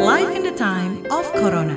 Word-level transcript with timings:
Life 0.00 0.32
in 0.32 0.48
the 0.48 0.56
time 0.56 1.04
of 1.12 1.28
Corona. 1.36 1.76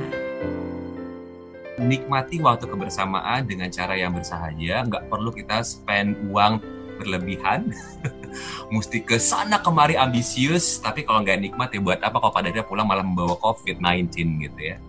Nikmati 1.76 2.40
waktu 2.40 2.72
kebersamaan 2.72 3.44
dengan 3.44 3.68
cara 3.68 4.00
yang 4.00 4.16
bersahaja, 4.16 4.88
nggak 4.88 5.12
perlu 5.12 5.28
kita 5.36 5.60
spend 5.60 6.16
uang 6.32 6.64
berlebihan, 7.04 7.76
mesti 8.72 9.04
ke 9.04 9.20
sana 9.20 9.60
kemari 9.60 10.00
ambisius, 10.00 10.80
tapi 10.80 11.04
kalau 11.04 11.20
nggak 11.20 11.36
nikmat 11.36 11.76
ya 11.76 11.84
buat 11.84 12.00
apa 12.00 12.16
kalau 12.24 12.32
pada 12.32 12.48
akhirnya 12.48 12.64
pulang 12.64 12.88
malah 12.88 13.04
membawa 13.04 13.36
COVID-19 13.44 14.16
gitu 14.40 14.60
ya. 14.72 14.80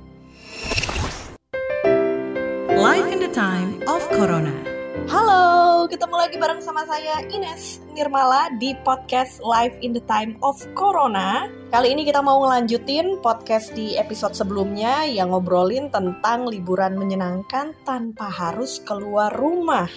Life 2.70 3.10
in 3.10 3.18
the 3.18 3.34
time 3.34 3.82
of 3.90 4.06
Corona. 4.14 4.73
Halo, 5.04 5.84
ketemu 5.84 6.16
lagi 6.16 6.40
bareng 6.40 6.64
sama 6.64 6.88
saya 6.88 7.20
Ines 7.28 7.76
Nirmala 7.92 8.48
di 8.56 8.72
podcast 8.88 9.36
Live 9.44 9.76
in 9.84 9.92
the 9.92 10.00
Time 10.08 10.40
of 10.40 10.56
Corona. 10.72 11.44
Kali 11.68 11.92
ini 11.92 12.08
kita 12.08 12.24
mau 12.24 12.40
ngelanjutin 12.40 13.20
podcast 13.20 13.76
di 13.76 14.00
episode 14.00 14.32
sebelumnya 14.32 15.04
yang 15.04 15.28
ngobrolin 15.28 15.92
tentang 15.92 16.48
liburan 16.48 16.96
menyenangkan 16.96 17.76
tanpa 17.84 18.32
harus 18.32 18.80
keluar 18.80 19.28
rumah. 19.36 19.92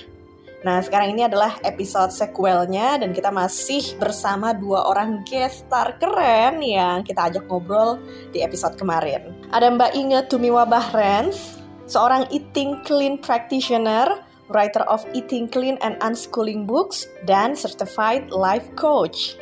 Nah, 0.67 0.83
sekarang 0.83 1.15
ini 1.15 1.23
adalah 1.23 1.55
episode 1.63 2.11
sequelnya 2.11 2.99
dan 2.99 3.15
kita 3.15 3.31
masih 3.31 3.95
bersama 4.03 4.51
dua 4.51 4.91
orang 4.91 5.23
guest 5.23 5.71
star 5.71 5.95
keren 6.03 6.59
yang 6.59 7.07
kita 7.07 7.31
ajak 7.31 7.47
ngobrol 7.47 7.95
di 8.35 8.43
episode 8.43 8.75
kemarin. 8.75 9.31
Ada 9.55 9.71
Mbak 9.71 9.91
Inge 9.95 10.19
Tumiwa 10.27 10.67
Bahrens, 10.67 11.63
seorang 11.87 12.27
eating 12.27 12.83
clean 12.83 13.15
practitioner, 13.15 14.26
writer 14.51 14.83
of 14.87 15.03
Eating 15.11 15.47
Clean 15.47 15.75
and 15.83 15.99
Unschooling 16.03 16.67
Books, 16.67 17.07
dan 17.27 17.55
certified 17.55 18.29
life 18.31 18.67
coach. 18.75 19.35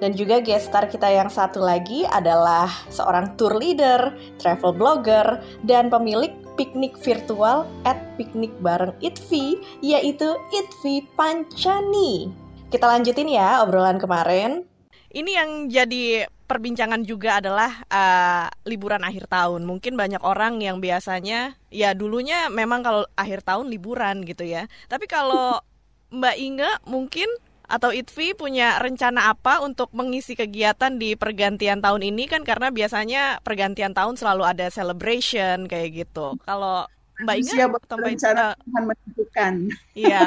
Dan 0.00 0.16
juga 0.16 0.40
guest 0.40 0.72
star 0.72 0.88
kita 0.88 1.04
yang 1.12 1.28
satu 1.28 1.60
lagi 1.60 2.08
adalah 2.08 2.72
seorang 2.88 3.36
tour 3.36 3.52
leader, 3.60 4.16
travel 4.40 4.72
blogger, 4.72 5.44
dan 5.68 5.92
pemilik 5.92 6.32
piknik 6.56 6.96
virtual 6.96 7.68
at 7.84 8.00
piknik 8.16 8.52
bareng 8.64 8.96
Itvi, 9.04 9.60
yaitu 9.84 10.36
Itvi 10.56 11.04
Pancani. 11.20 12.32
Kita 12.72 12.88
lanjutin 12.88 13.28
ya 13.28 13.60
obrolan 13.60 14.00
kemarin. 14.00 14.64
Ini 15.12 15.30
yang 15.36 15.50
jadi 15.68 16.24
perbincangan 16.50 17.06
juga 17.06 17.38
adalah 17.38 17.70
uh, 17.86 18.50
liburan 18.66 19.06
akhir 19.06 19.30
tahun. 19.30 19.62
Mungkin 19.62 19.94
banyak 19.94 20.18
orang 20.26 20.58
yang 20.58 20.82
biasanya 20.82 21.54
ya 21.70 21.94
dulunya 21.94 22.50
memang 22.50 22.82
kalau 22.82 23.06
akhir 23.14 23.46
tahun 23.46 23.70
liburan 23.70 24.26
gitu 24.26 24.42
ya. 24.42 24.66
Tapi 24.90 25.06
kalau 25.06 25.62
Mbak 26.18 26.36
Inge 26.42 26.70
mungkin 26.90 27.30
atau 27.70 27.94
Itvi 27.94 28.34
punya 28.34 28.82
rencana 28.82 29.30
apa 29.30 29.62
untuk 29.62 29.94
mengisi 29.94 30.34
kegiatan 30.34 30.98
di 30.98 31.14
pergantian 31.14 31.78
tahun 31.78 32.02
ini 32.02 32.26
kan 32.26 32.42
karena 32.42 32.74
biasanya 32.74 33.38
pergantian 33.46 33.94
tahun 33.94 34.18
selalu 34.18 34.42
ada 34.42 34.66
celebration 34.74 35.70
kayak 35.70 36.02
gitu. 36.02 36.34
Kalau 36.42 36.90
Mbak 37.22 37.36
Inge 37.36 37.62
atau 37.62 37.96
Mbak 37.96 38.08
rencana 38.08 38.42
uh, 38.42 38.50
Tuhan 38.64 38.82
menentukan. 38.88 39.54
Iya. 39.96 40.22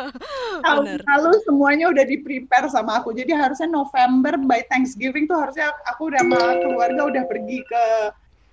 Tahun 0.64 0.84
lalu 1.02 1.30
semuanya 1.46 1.86
udah 1.90 2.04
di 2.04 2.16
prepare 2.20 2.66
sama 2.70 3.00
aku. 3.00 3.14
Jadi 3.14 3.32
harusnya 3.32 3.70
November 3.70 4.34
by 4.40 4.66
Thanksgiving 4.66 5.30
tuh 5.30 5.38
harusnya 5.38 5.70
aku 5.86 6.10
udah 6.10 6.22
sama 6.22 6.40
keluarga 6.62 7.02
udah 7.10 7.24
pergi 7.30 7.58
ke 7.64 7.84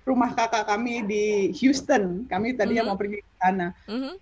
rumah 0.02 0.30
kakak 0.34 0.66
kami 0.66 1.02
di 1.06 1.26
Houston. 1.62 2.26
Kami 2.26 2.54
tadinya 2.54 2.86
mm 2.86 2.90
-hmm. 2.90 2.96
mau 2.96 3.00
pergi 3.00 3.18
ke 3.22 3.32
sana. 3.38 3.66
Mm 3.86 3.98
-hmm. 3.98 4.14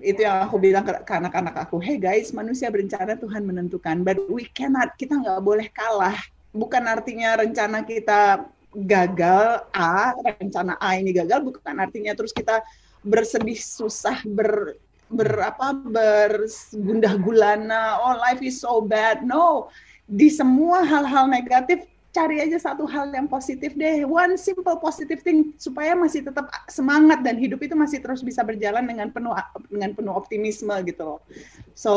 Itu 0.00 0.20
yang 0.24 0.36
aku 0.48 0.56
bilang 0.56 0.84
ke, 0.86 0.92
ke 1.04 1.12
anak-anak 1.12 1.56
aku, 1.68 1.76
hey 1.82 2.00
guys, 2.00 2.32
manusia 2.32 2.72
berencana 2.72 3.20
Tuhan 3.20 3.44
menentukan, 3.44 4.00
but 4.00 4.16
we 4.32 4.48
cannot, 4.56 4.96
kita 4.96 5.12
nggak 5.18 5.44
boleh 5.44 5.68
kalah. 5.76 6.16
Bukan 6.56 6.88
artinya 6.88 7.36
rencana 7.36 7.84
kita 7.84 8.48
gagal 8.70 9.66
A, 9.74 10.14
rencana 10.14 10.78
A 10.78 10.94
ini 10.94 11.10
gagal 11.10 11.42
bukan 11.42 11.76
artinya 11.78 12.14
terus 12.14 12.30
kita 12.30 12.62
bersedih 13.02 13.58
susah 13.58 14.22
ber 14.22 14.78
berapa 15.10 15.74
bergundah 15.90 17.18
gulana 17.18 17.98
oh 17.98 18.14
life 18.22 18.38
is 18.46 18.62
so 18.62 18.78
bad. 18.78 19.26
No 19.26 19.66
di 20.06 20.30
semua 20.30 20.86
hal-hal 20.86 21.26
negatif 21.26 21.89
cari 22.10 22.42
aja 22.42 22.58
satu 22.58 22.86
hal 22.90 23.14
yang 23.14 23.30
positif 23.30 23.78
deh. 23.78 24.02
One 24.02 24.34
simple 24.34 24.76
positive 24.82 25.22
thing 25.22 25.54
supaya 25.56 25.94
masih 25.94 26.26
tetap 26.26 26.50
semangat 26.66 27.22
dan 27.22 27.38
hidup 27.38 27.62
itu 27.62 27.78
masih 27.78 28.02
terus 28.02 28.20
bisa 28.26 28.42
berjalan 28.42 28.82
dengan 28.82 29.14
penuh 29.14 29.30
dengan 29.70 29.94
penuh 29.94 30.14
optimisme 30.14 30.74
gitu 30.82 31.16
loh. 31.16 31.20
So 31.78 31.92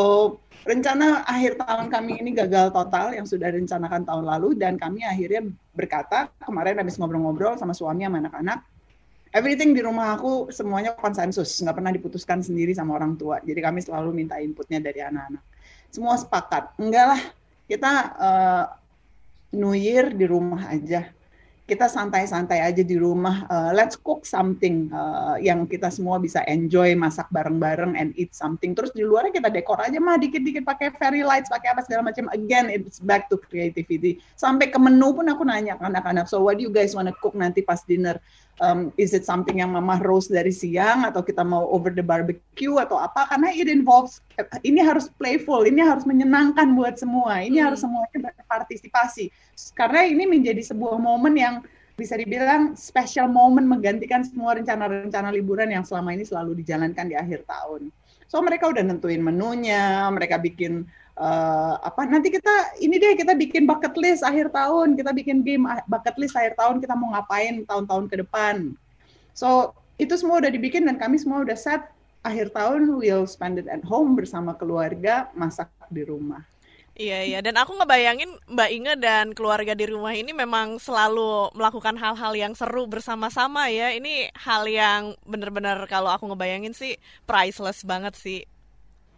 rencana 0.69 1.25
akhir 1.25 1.57
tahun 1.59 1.89
kami 1.89 2.21
ini 2.21 2.31
gagal 2.37 2.71
total 2.71 3.17
yang 3.17 3.25
sudah 3.25 3.49
direncanakan 3.49 4.05
tahun 4.05 4.25
lalu 4.29 4.55
dan 4.55 4.77
kami 4.77 5.01
akhirnya 5.01 5.49
berkata 5.73 6.29
kemarin 6.45 6.77
habis 6.77 7.01
ngobrol-ngobrol 7.01 7.57
sama 7.57 7.73
suami 7.73 8.05
sama 8.05 8.21
anak-anak 8.21 8.61
everything 9.33 9.73
di 9.73 9.81
rumah 9.81 10.13
aku 10.15 10.53
semuanya 10.53 10.93
konsensus 10.93 11.57
nggak 11.57 11.75
pernah 11.81 11.91
diputuskan 11.91 12.39
sendiri 12.45 12.71
sama 12.71 12.95
orang 13.01 13.17
tua. 13.17 13.41
Jadi 13.41 13.59
kami 13.59 13.81
selalu 13.81 14.13
minta 14.13 14.37
inputnya 14.37 14.77
dari 14.77 15.01
anak-anak. 15.01 15.41
Semua 15.89 16.15
sepakat 16.21 16.77
enggak 16.77 17.05
lah 17.17 17.21
kita 17.65 17.91
uh, 18.21 18.65
New 19.53 19.77
Year 19.77 20.11
di 20.11 20.25
rumah 20.25 20.67
aja 20.67 21.13
kita 21.63 21.87
santai-santai 21.87 22.59
aja 22.59 22.83
di 22.83 22.99
rumah. 22.99 23.47
Uh, 23.47 23.71
let's 23.71 23.95
cook 23.95 24.27
something 24.27 24.91
uh, 24.91 25.39
yang 25.39 25.63
kita 25.63 25.87
semua 25.87 26.19
bisa 26.19 26.43
enjoy, 26.43 26.91
masak 26.91 27.31
bareng-bareng 27.31 27.95
and 27.95 28.11
eat 28.19 28.35
something. 28.35 28.75
Terus 28.75 28.91
di 28.91 29.07
luarnya 29.07 29.31
kita 29.31 29.47
dekor 29.47 29.79
aja 29.79 29.95
mah 29.95 30.19
dikit-dikit 30.19 30.67
pakai 30.67 30.91
fairy 30.99 31.23
lights, 31.23 31.47
pakai 31.47 31.71
apa 31.71 31.81
segala 31.87 32.11
macam. 32.11 32.27
Again, 32.35 32.67
it's 32.67 32.99
back 32.99 33.31
to 33.31 33.39
creativity. 33.39 34.19
Sampai 34.35 34.75
ke 34.75 34.77
menu 34.77 35.15
pun 35.15 35.31
aku 35.31 35.47
nanya 35.47 35.79
ke 35.79 35.87
anak-anak, 35.87 36.27
so 36.27 36.43
what 36.43 36.59
do 36.59 36.67
you 36.67 36.73
guys 36.73 36.91
wanna 36.91 37.15
cook 37.23 37.33
nanti 37.33 37.63
pas 37.63 37.79
dinner? 37.87 38.19
Um, 38.61 38.93
is 39.01 39.17
it 39.17 39.25
something 39.25 39.65
yang 39.65 39.73
mama 39.73 39.97
roast 40.05 40.29
dari 40.29 40.53
siang 40.53 41.09
atau 41.09 41.25
kita 41.25 41.41
mau 41.41 41.65
over 41.73 41.89
the 41.89 42.05
barbecue 42.05 42.77
atau 42.77 43.01
apa? 43.01 43.25
Karena 43.25 43.49
it 43.49 43.65
involves 43.65 44.21
ini 44.61 44.77
harus 44.77 45.09
playful, 45.17 45.65
ini 45.65 45.81
harus 45.81 46.05
menyenangkan 46.05 46.77
buat 46.77 47.01
semua, 47.01 47.41
ini 47.41 47.57
hmm. 47.57 47.65
harus 47.65 47.81
semuanya 47.81 48.29
berpartisipasi. 48.29 49.33
Karena 49.73 50.05
ini 50.05 50.29
menjadi 50.29 50.61
sebuah 50.69 51.01
momen 51.01 51.33
yang 51.33 51.55
bisa 51.93 52.17
dibilang 52.17 52.73
special 52.73 53.29
moment 53.29 53.69
menggantikan 53.69 54.25
semua 54.25 54.57
rencana-rencana 54.57 55.29
liburan 55.33 55.69
yang 55.69 55.85
selama 55.85 56.13
ini 56.13 56.25
selalu 56.25 56.61
dijalankan 56.61 57.09
di 57.09 57.17
akhir 57.17 57.45
tahun. 57.45 57.93
So 58.29 58.41
mereka 58.41 58.65
udah 58.69 58.81
nentuin 58.81 59.21
menunya, 59.21 60.09
mereka 60.09 60.41
bikin 60.41 60.89
uh, 61.17 61.75
apa 61.81 62.09
nanti 62.09 62.33
kita 62.33 62.77
ini 62.81 62.97
deh 62.97 63.13
kita 63.13 63.37
bikin 63.37 63.69
bucket 63.69 63.93
list 63.97 64.25
akhir 64.25 64.49
tahun 64.49 64.97
kita 64.97 65.11
bikin 65.13 65.45
game 65.45 65.65
ah, 65.69 65.81
bucket 65.85 66.17
list 66.17 66.33
akhir 66.33 66.57
tahun 66.57 66.81
kita 66.81 66.93
mau 66.97 67.13
ngapain 67.13 67.65
tahun-tahun 67.65 68.05
ke 68.09 68.15
depan. 68.25 68.73
So 69.33 69.73
itu 70.01 70.13
semua 70.17 70.41
udah 70.41 70.51
dibikin 70.53 70.85
dan 70.89 70.97
kami 70.97 71.21
semua 71.21 71.45
udah 71.45 71.57
set 71.57 71.85
akhir 72.23 72.55
tahun 72.55 72.87
we'll 72.97 73.27
spend 73.27 73.59
it 73.59 73.67
at 73.69 73.83
home 73.83 74.15
bersama 74.15 74.55
keluarga 74.57 75.29
masak 75.37 75.69
di 75.91 76.01
rumah. 76.07 76.41
Iya 76.93 77.25
iya. 77.25 77.39
Dan 77.41 77.57
aku 77.57 77.73
ngebayangin 77.73 78.29
Mbak 78.53 78.69
Inge 78.69 78.93
dan 79.01 79.25
keluarga 79.33 79.73
di 79.73 79.89
rumah 79.89 80.13
ini 80.13 80.29
memang 80.29 80.77
selalu 80.77 81.49
melakukan 81.57 81.97
hal-hal 81.97 82.37
yang 82.37 82.53
seru 82.53 82.85
bersama-sama 82.85 83.65
ya. 83.73 83.89
Ini 83.97 84.29
hal 84.37 84.69
yang 84.69 85.17
bener-bener 85.25 85.89
kalau 85.89 86.13
aku 86.13 86.29
ngebayangin 86.29 86.77
sih 86.77 86.93
priceless 87.25 87.81
banget 87.81 88.13
sih 88.13 88.45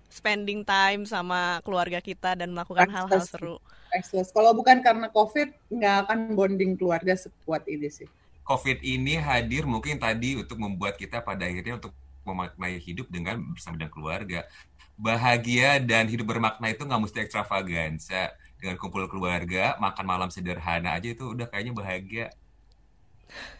spending 0.09 0.63
time 0.63 1.03
sama 1.03 1.59
keluarga 1.61 1.99
kita 1.99 2.37
dan 2.37 2.51
melakukan 2.51 2.87
hal-hal 2.87 3.21
seru. 3.23 3.55
Excellent. 3.95 4.29
Kalau 4.31 4.51
bukan 4.51 4.83
karena 4.83 5.07
COVID, 5.11 5.71
nggak 5.71 5.95
akan 6.07 6.19
bonding 6.35 6.75
keluarga 6.75 7.15
sekuat 7.15 7.63
ini 7.67 7.87
sih. 7.87 8.07
COVID 8.45 8.83
ini 8.85 9.17
hadir 9.17 9.65
mungkin 9.65 9.97
tadi 9.97 10.37
untuk 10.37 10.61
membuat 10.61 11.01
kita 11.01 11.23
pada 11.23 11.49
akhirnya 11.49 11.81
untuk 11.81 11.95
memaknai 12.25 12.77
hidup 12.77 13.09
dengan 13.09 13.41
bersama 13.53 13.77
dengan 13.79 13.93
keluarga. 13.93 14.39
Bahagia 14.95 15.81
dan 15.81 16.07
hidup 16.07 16.29
bermakna 16.29 16.71
itu 16.71 16.85
nggak 16.85 17.01
mesti 17.01 17.17
ekstravaganza. 17.25 18.33
Dengan 18.55 18.79
kumpul 18.79 19.05
keluarga, 19.11 19.75
makan 19.77 20.05
malam 20.07 20.29
sederhana 20.31 20.95
aja 20.95 21.11
itu 21.11 21.35
udah 21.35 21.45
kayaknya 21.51 21.73
bahagia. 21.75 22.25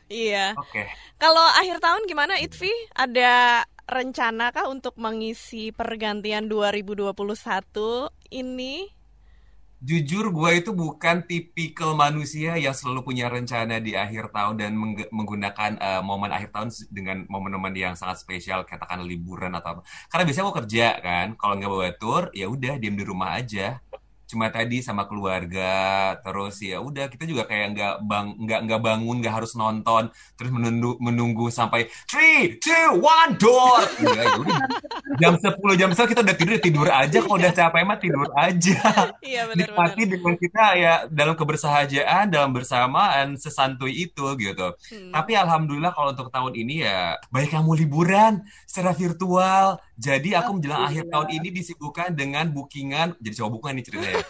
Iya. 0.06 0.54
Oke. 0.58 0.86
Okay. 0.86 0.88
Kalau 1.18 1.46
akhir 1.58 1.82
tahun 1.82 2.06
gimana 2.06 2.38
Itvi? 2.38 2.72
Ada 2.94 3.66
rencana 3.86 4.50
kah 4.50 4.66
untuk 4.66 4.98
mengisi 4.98 5.70
pergantian 5.70 6.50
2021 6.50 7.14
ini? 8.34 8.90
Jujur 9.86 10.34
gue 10.34 10.52
itu 10.66 10.74
bukan 10.74 11.30
tipikal 11.30 11.94
manusia 11.94 12.58
yang 12.58 12.74
selalu 12.74 13.06
punya 13.06 13.30
rencana 13.30 13.78
di 13.78 13.94
akhir 13.94 14.34
tahun 14.34 14.58
dan 14.58 14.74
meng 14.74 14.98
menggunakan 15.14 15.78
uh, 15.78 16.02
momen 16.02 16.34
akhir 16.34 16.50
tahun 16.50 16.74
dengan 16.90 17.30
momen-momen 17.30 17.76
yang 17.78 17.94
sangat 17.94 18.18
spesial, 18.18 18.66
katakan 18.66 19.06
liburan 19.06 19.54
atau 19.54 19.78
apa. 19.78 19.82
Karena 20.10 20.24
biasanya 20.26 20.46
gue 20.50 20.58
kerja 20.66 20.88
kan, 21.06 21.28
kalau 21.38 21.54
nggak 21.60 21.70
bawa 21.70 21.92
tour, 22.02 22.24
ya 22.34 22.50
udah 22.50 22.82
diem 22.82 22.98
di 22.98 23.06
rumah 23.06 23.38
aja. 23.38 23.78
Cuma 24.26 24.50
tadi 24.50 24.82
sama 24.82 25.06
keluarga 25.06 26.14
terus 26.22 26.58
ya 26.62 26.82
udah 26.82 27.10
kita 27.10 27.30
juga 27.30 27.46
kayak 27.46 27.78
nggak 27.78 27.94
bang 28.06 28.28
nggak 28.42 28.60
nggak 28.66 28.82
bangun 28.82 29.16
nggak 29.22 29.36
harus 29.38 29.54
nonton 29.54 30.10
terus 30.36 30.50
menunggu 30.50 30.98
menunggu 30.98 31.48
sampai 31.54 31.88
three 32.10 32.58
two 32.60 33.00
one 33.00 33.38
door. 33.38 33.82
Ya, 34.02 34.22
ya 34.22 34.36
udah. 34.42 34.66
Jam 35.22 35.34
sepuluh 35.40 35.76
jam 35.78 35.90
sepuluh 35.94 36.12
kita 36.12 36.22
udah 36.26 36.36
tidur 36.36 36.56
tidur 36.60 36.88
aja. 36.90 37.18
Kalau 37.22 37.38
udah 37.38 37.54
capek 37.54 37.82
mah 37.86 37.98
tidur 38.02 38.28
aja. 38.36 38.80
Iya, 39.26 39.42
bener, 39.50 39.72
nikmati 39.72 40.02
dengan 40.06 40.36
kita 40.38 40.64
ya 40.78 40.94
dalam 41.10 41.34
kebersahajaan 41.34 42.30
dalam 42.30 42.52
bersamaan 42.54 43.38
sesantuy 43.40 44.06
itu 44.10 44.26
gitu. 44.38 44.68
Hmm. 44.92 45.12
tapi 45.14 45.34
alhamdulillah 45.38 45.92
kalau 45.94 46.12
untuk 46.12 46.30
tahun 46.30 46.54
ini 46.56 46.86
ya 46.86 47.18
yang 47.56 47.64
mau 47.64 47.78
liburan 47.78 48.44
secara 48.68 48.92
virtual 48.92 49.80
jadi 49.96 50.44
aku 50.44 50.60
menjelang 50.60 50.92
akhir 50.92 51.08
tahun 51.08 51.30
ini 51.40 51.50
disibukkan 51.56 52.12
dengan 52.12 52.52
bookingan 52.52 53.16
jadi 53.20 53.34
coba 53.40 53.50
bookingan 53.56 53.76
nih 53.80 53.86
ceritanya 53.88 54.24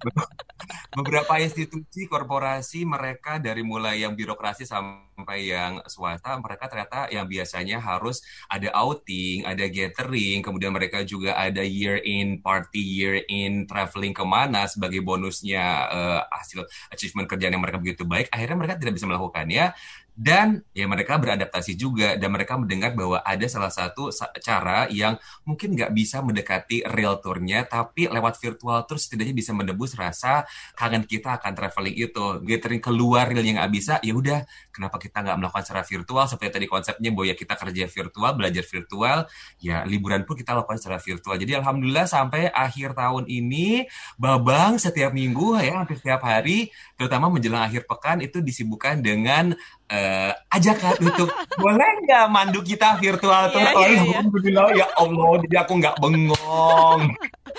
beberapa 0.96 1.32
institusi 1.40 2.04
korporasi 2.04 2.84
mereka 2.84 3.40
dari 3.40 3.64
mulai 3.64 4.04
yang 4.04 4.12
birokrasi 4.12 4.68
sampai 4.68 5.11
yang 5.38 5.84
swasta 5.86 6.34
mereka 6.40 6.66
ternyata 6.66 7.06
yang 7.12 7.28
biasanya 7.28 7.78
harus 7.78 8.24
ada 8.48 8.72
outing, 8.72 9.44
ada 9.44 9.68
gathering, 9.68 10.40
kemudian 10.40 10.72
mereka 10.72 11.04
juga 11.04 11.36
ada 11.36 11.60
year 11.60 12.00
in 12.02 12.40
party, 12.40 12.80
year 12.80 13.22
in 13.28 13.68
traveling 13.68 14.16
ke 14.16 14.24
mana 14.24 14.66
sebagai 14.66 15.04
bonusnya 15.04 15.64
uh, 15.88 16.20
hasil 16.32 16.64
achievement 16.90 17.28
kerjaan 17.28 17.54
yang 17.54 17.62
mereka 17.62 17.78
begitu 17.78 18.02
baik, 18.08 18.32
akhirnya 18.32 18.56
mereka 18.56 18.74
tidak 18.80 18.94
bisa 18.96 19.06
melakukannya 19.06 19.76
dan 20.12 20.60
ya 20.76 20.84
mereka 20.84 21.16
beradaptasi 21.16 21.72
juga 21.72 22.20
dan 22.20 22.28
mereka 22.28 22.60
mendengar 22.60 22.92
bahwa 22.92 23.24
ada 23.24 23.48
salah 23.48 23.72
satu 23.72 24.12
cara 24.44 24.84
yang 24.92 25.16
mungkin 25.48 25.72
nggak 25.72 25.92
bisa 25.96 26.20
mendekati 26.20 26.84
real 26.92 27.16
tournya 27.24 27.64
tapi 27.64 28.12
lewat 28.12 28.36
virtual 28.36 28.84
tour 28.84 29.00
setidaknya 29.00 29.32
bisa 29.32 29.56
menebus 29.56 29.96
rasa 29.96 30.44
kangen 30.76 31.08
kita 31.08 31.40
akan 31.40 31.52
traveling 31.56 31.96
itu. 31.96 32.44
Gathering 32.44 32.84
keluar 32.84 33.32
real 33.32 33.44
yang 33.44 33.56
nggak 33.56 33.72
bisa 33.72 33.94
ya 34.04 34.12
udah 34.12 34.44
kenapa 34.68 35.00
kita 35.00 35.11
nggak 35.20 35.36
melakukan 35.36 35.62
secara 35.68 35.84
virtual 35.84 36.24
seperti 36.24 36.50
tadi 36.56 36.66
konsepnya 36.70 37.10
bahwa 37.12 37.26
ya 37.28 37.36
kita 37.36 37.54
kerja 37.60 37.84
virtual 37.84 38.30
belajar 38.32 38.64
virtual 38.64 39.18
ya 39.60 39.84
liburan 39.84 40.24
pun 40.24 40.34
kita 40.40 40.56
lakukan 40.56 40.80
secara 40.80 40.96
virtual 40.96 41.36
jadi 41.36 41.60
alhamdulillah 41.60 42.08
sampai 42.08 42.48
akhir 42.48 42.96
tahun 42.96 43.28
ini 43.28 43.84
babang 44.16 44.80
setiap 44.80 45.12
minggu 45.12 45.60
ya 45.60 45.84
hampir 45.84 46.00
setiap 46.00 46.24
hari 46.24 46.72
terutama 46.96 47.28
menjelang 47.28 47.68
akhir 47.68 47.84
pekan 47.84 48.24
itu 48.24 48.40
disibukkan 48.40 49.04
dengan 49.04 49.52
uh, 49.92 50.32
ajakan 50.56 50.96
untuk 51.04 51.28
boleh 51.62 51.90
nggak 52.08 52.26
mandu 52.32 52.60
kita 52.64 52.96
virtual 52.96 53.52
tuh? 53.52 53.60
Yeah, 53.60 53.72
yeah, 53.76 53.90
yeah. 53.92 54.02
Alhamdulillah 54.16 54.68
ya 54.72 54.86
Allah, 54.96 55.30
jadi 55.44 55.56
aku 55.64 55.72
nggak 55.78 55.96
bengong. 56.00 57.00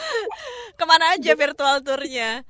Ke 0.79 0.83
mana 0.89 1.13
aja 1.13 1.31
virtual 1.38 1.75
turnya? 1.85 2.41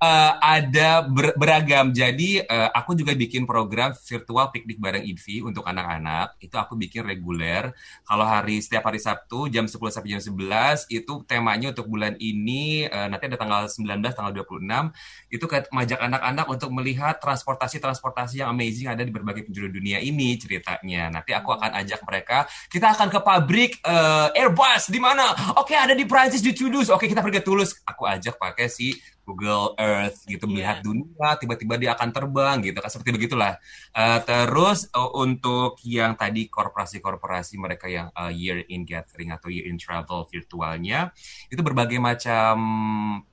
Uh, 0.00 0.32
ada 0.40 1.04
ber 1.04 1.32
beragam. 1.36 1.92
Jadi 1.92 2.42
uh, 2.44 2.70
aku 2.72 2.96
juga 2.96 3.16
bikin 3.16 3.48
program 3.48 3.92
virtual 3.96 4.48
piknik 4.52 4.78
bareng 4.80 5.04
Idvi 5.04 5.40
untuk 5.44 5.64
anak-anak. 5.64 6.36
Itu 6.40 6.56
aku 6.60 6.76
bikin 6.76 7.04
reguler. 7.06 7.72
Kalau 8.04 8.26
hari 8.26 8.60
setiap 8.60 8.88
hari 8.88 9.00
Sabtu 9.00 9.48
jam 9.48 9.64
10 9.68 9.76
sampai 9.76 10.10
jam 10.16 10.22
11 10.22 10.88
itu 10.92 11.12
temanya 11.24 11.72
untuk 11.72 11.88
bulan 11.88 12.14
ini 12.20 12.88
uh, 12.88 13.08
nanti 13.08 13.28
ada 13.28 13.38
tanggal 13.40 13.68
19 13.68 14.02
tanggal 14.12 14.32
26 14.32 14.92
itu 15.32 15.44
kayak 15.44 15.68
mengajak 15.72 16.00
anak-anak 16.00 16.46
untuk 16.48 16.70
melihat 16.72 17.14
transportasi-transportasi 17.20 18.44
yang 18.44 18.50
amazing 18.52 18.88
ada 18.88 19.02
di 19.02 19.12
berbagai 19.12 19.48
penjuru 19.48 19.72
dunia 19.72 20.00
ini 20.00 20.36
ceritanya. 20.36 21.08
Nanti 21.10 21.32
aku 21.32 21.52
akan 21.52 21.72
ajak 21.84 22.00
mereka. 22.04 22.44
Kita 22.68 22.92
akan 22.92 23.08
ke 23.08 23.20
pabrik 23.20 23.72
uh, 23.84 24.32
Airbus 24.32 24.88
di 24.92 25.00
mana? 25.00 25.32
Oke, 25.56 25.74
okay, 25.74 25.78
ada 25.78 25.94
di 25.96 26.04
Prancis 26.04 26.42
di 26.44 26.52
Toulouse. 26.52 26.92
Oke, 26.92 27.06
okay, 27.06 27.08
kita 27.12 27.24
pergi 27.24 27.42
Toulouse. 27.42 27.80
Aku 27.86 28.06
ajak 28.06 28.38
pakai 28.38 28.68
si 28.68 28.94
Google 29.26 29.74
Earth 29.74 30.22
gitu 30.30 30.46
yeah. 30.46 30.52
melihat 30.54 30.76
dunia 30.86 31.34
tiba-tiba 31.36 31.74
dia 31.76 31.90
akan 31.98 32.14
terbang 32.14 32.56
gitu 32.62 32.78
kan 32.78 32.88
seperti 32.88 33.10
begitulah 33.18 33.58
uh, 33.98 34.20
terus 34.22 34.86
uh, 34.94 35.10
untuk 35.18 35.82
yang 35.82 36.14
tadi 36.14 36.46
korporasi-korporasi 36.46 37.58
mereka 37.58 37.90
yang 37.90 38.08
uh, 38.14 38.30
year 38.30 38.62
in 38.70 38.86
gathering 38.86 39.34
atau 39.34 39.50
year 39.50 39.66
in 39.66 39.76
travel 39.76 40.30
virtualnya 40.30 41.10
itu 41.50 41.58
berbagai 41.58 41.98
macam 41.98 42.54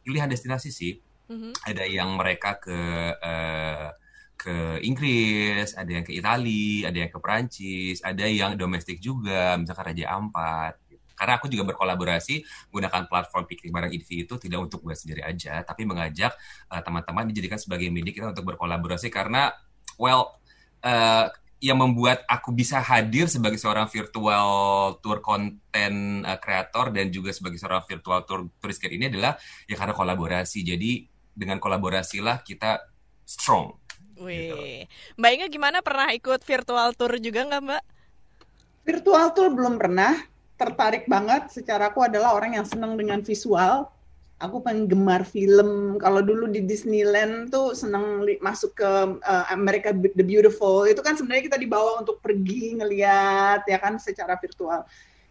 pilihan 0.01 0.25
destinasi 0.25 0.73
sih 0.73 0.97
mm-hmm. 1.29 1.53
ada 1.69 1.85
yang 1.85 2.17
mereka 2.17 2.57
ke 2.57 2.79
uh, 3.21 3.93
ke 4.33 4.83
Inggris, 4.83 5.71
ada 5.71 5.87
yang 5.87 6.03
ke 6.03 6.11
Italia, 6.11 6.91
ada 6.91 6.97
yang 6.99 7.07
ke 7.07 7.15
Perancis, 7.15 8.03
ada 8.03 8.27
yang 8.27 8.59
domestik 8.59 8.99
juga, 8.99 9.55
misalkan 9.55 9.95
Raja 9.95 10.19
Ampat 10.19 10.82
karena 11.23 11.39
aku 11.39 11.47
juga 11.47 11.71
berkolaborasi 11.71 12.43
menggunakan 12.67 13.07
platform 13.07 13.43
piknik 13.47 13.71
bareng 13.71 13.91
IDV 13.95 14.27
itu 14.27 14.35
tidak 14.35 14.59
untuk 14.67 14.83
gue 14.83 14.91
sendiri 14.91 15.23
aja, 15.23 15.63
tapi 15.63 15.87
mengajak 15.87 16.35
uh, 16.67 16.83
teman-teman 16.83 17.31
dijadikan 17.31 17.55
sebagai 17.55 17.87
media 17.87 18.11
kita 18.11 18.35
untuk 18.35 18.43
berkolaborasi 18.51 19.07
karena 19.07 19.55
well 19.95 20.35
uh, 20.83 21.31
yang 21.63 21.79
membuat 21.79 22.27
aku 22.27 22.51
bisa 22.51 22.83
hadir 22.83 23.31
sebagai 23.31 23.55
seorang 23.55 23.87
virtual 23.87 24.51
tour 24.99 25.23
content 25.23 26.27
uh, 26.27 26.35
creator 26.35 26.91
dan 26.91 27.07
juga 27.07 27.31
sebagai 27.31 27.55
seorang 27.55 27.87
virtual 27.87 28.19
tour 28.27 28.51
tourist 28.59 28.83
guide 28.83 28.99
ini 28.99 29.07
adalah 29.07 29.39
ya 29.63 29.79
karena 29.79 29.95
kolaborasi. 29.95 30.59
Jadi 30.59 31.07
dengan 31.31 31.63
kolaborasilah 31.63 32.43
kita 32.43 32.83
strong. 33.23 33.79
Wih, 34.19 34.51
gitu. 34.51 34.55
Mbak 35.15 35.31
Inga 35.39 35.47
gimana 35.47 35.77
pernah 35.79 36.11
ikut 36.11 36.43
virtual 36.43 36.91
tour 36.99 37.15
juga 37.23 37.47
nggak 37.47 37.63
Mbak? 37.63 37.83
Virtual 38.83 39.25
tour 39.31 39.49
belum 39.55 39.79
pernah, 39.79 40.19
tertarik 40.57 41.05
banget. 41.09 41.49
Secara 41.49 41.89
aku 41.89 42.05
adalah 42.05 42.37
orang 42.37 42.57
yang 42.57 42.67
senang 42.67 42.95
dengan 42.95 43.21
visual. 43.25 43.89
Aku 44.41 44.59
penggemar 44.59 45.23
film. 45.23 45.95
Kalau 46.03 46.19
dulu 46.19 46.51
di 46.51 46.65
Disneyland 46.65 47.53
tuh 47.53 47.71
senang 47.71 48.27
masuk 48.43 48.75
ke 48.75 48.91
uh, 49.23 49.45
America 49.53 49.95
the 49.95 50.25
Beautiful. 50.25 50.83
Itu 50.83 50.99
kan 50.99 51.15
sebenarnya 51.15 51.47
kita 51.47 51.57
dibawa 51.61 52.03
untuk 52.03 52.19
pergi 52.19 52.75
ngeliat 52.75 53.63
ya 53.69 53.77
kan 53.79 53.95
secara 54.01 54.35
virtual. 54.35 54.83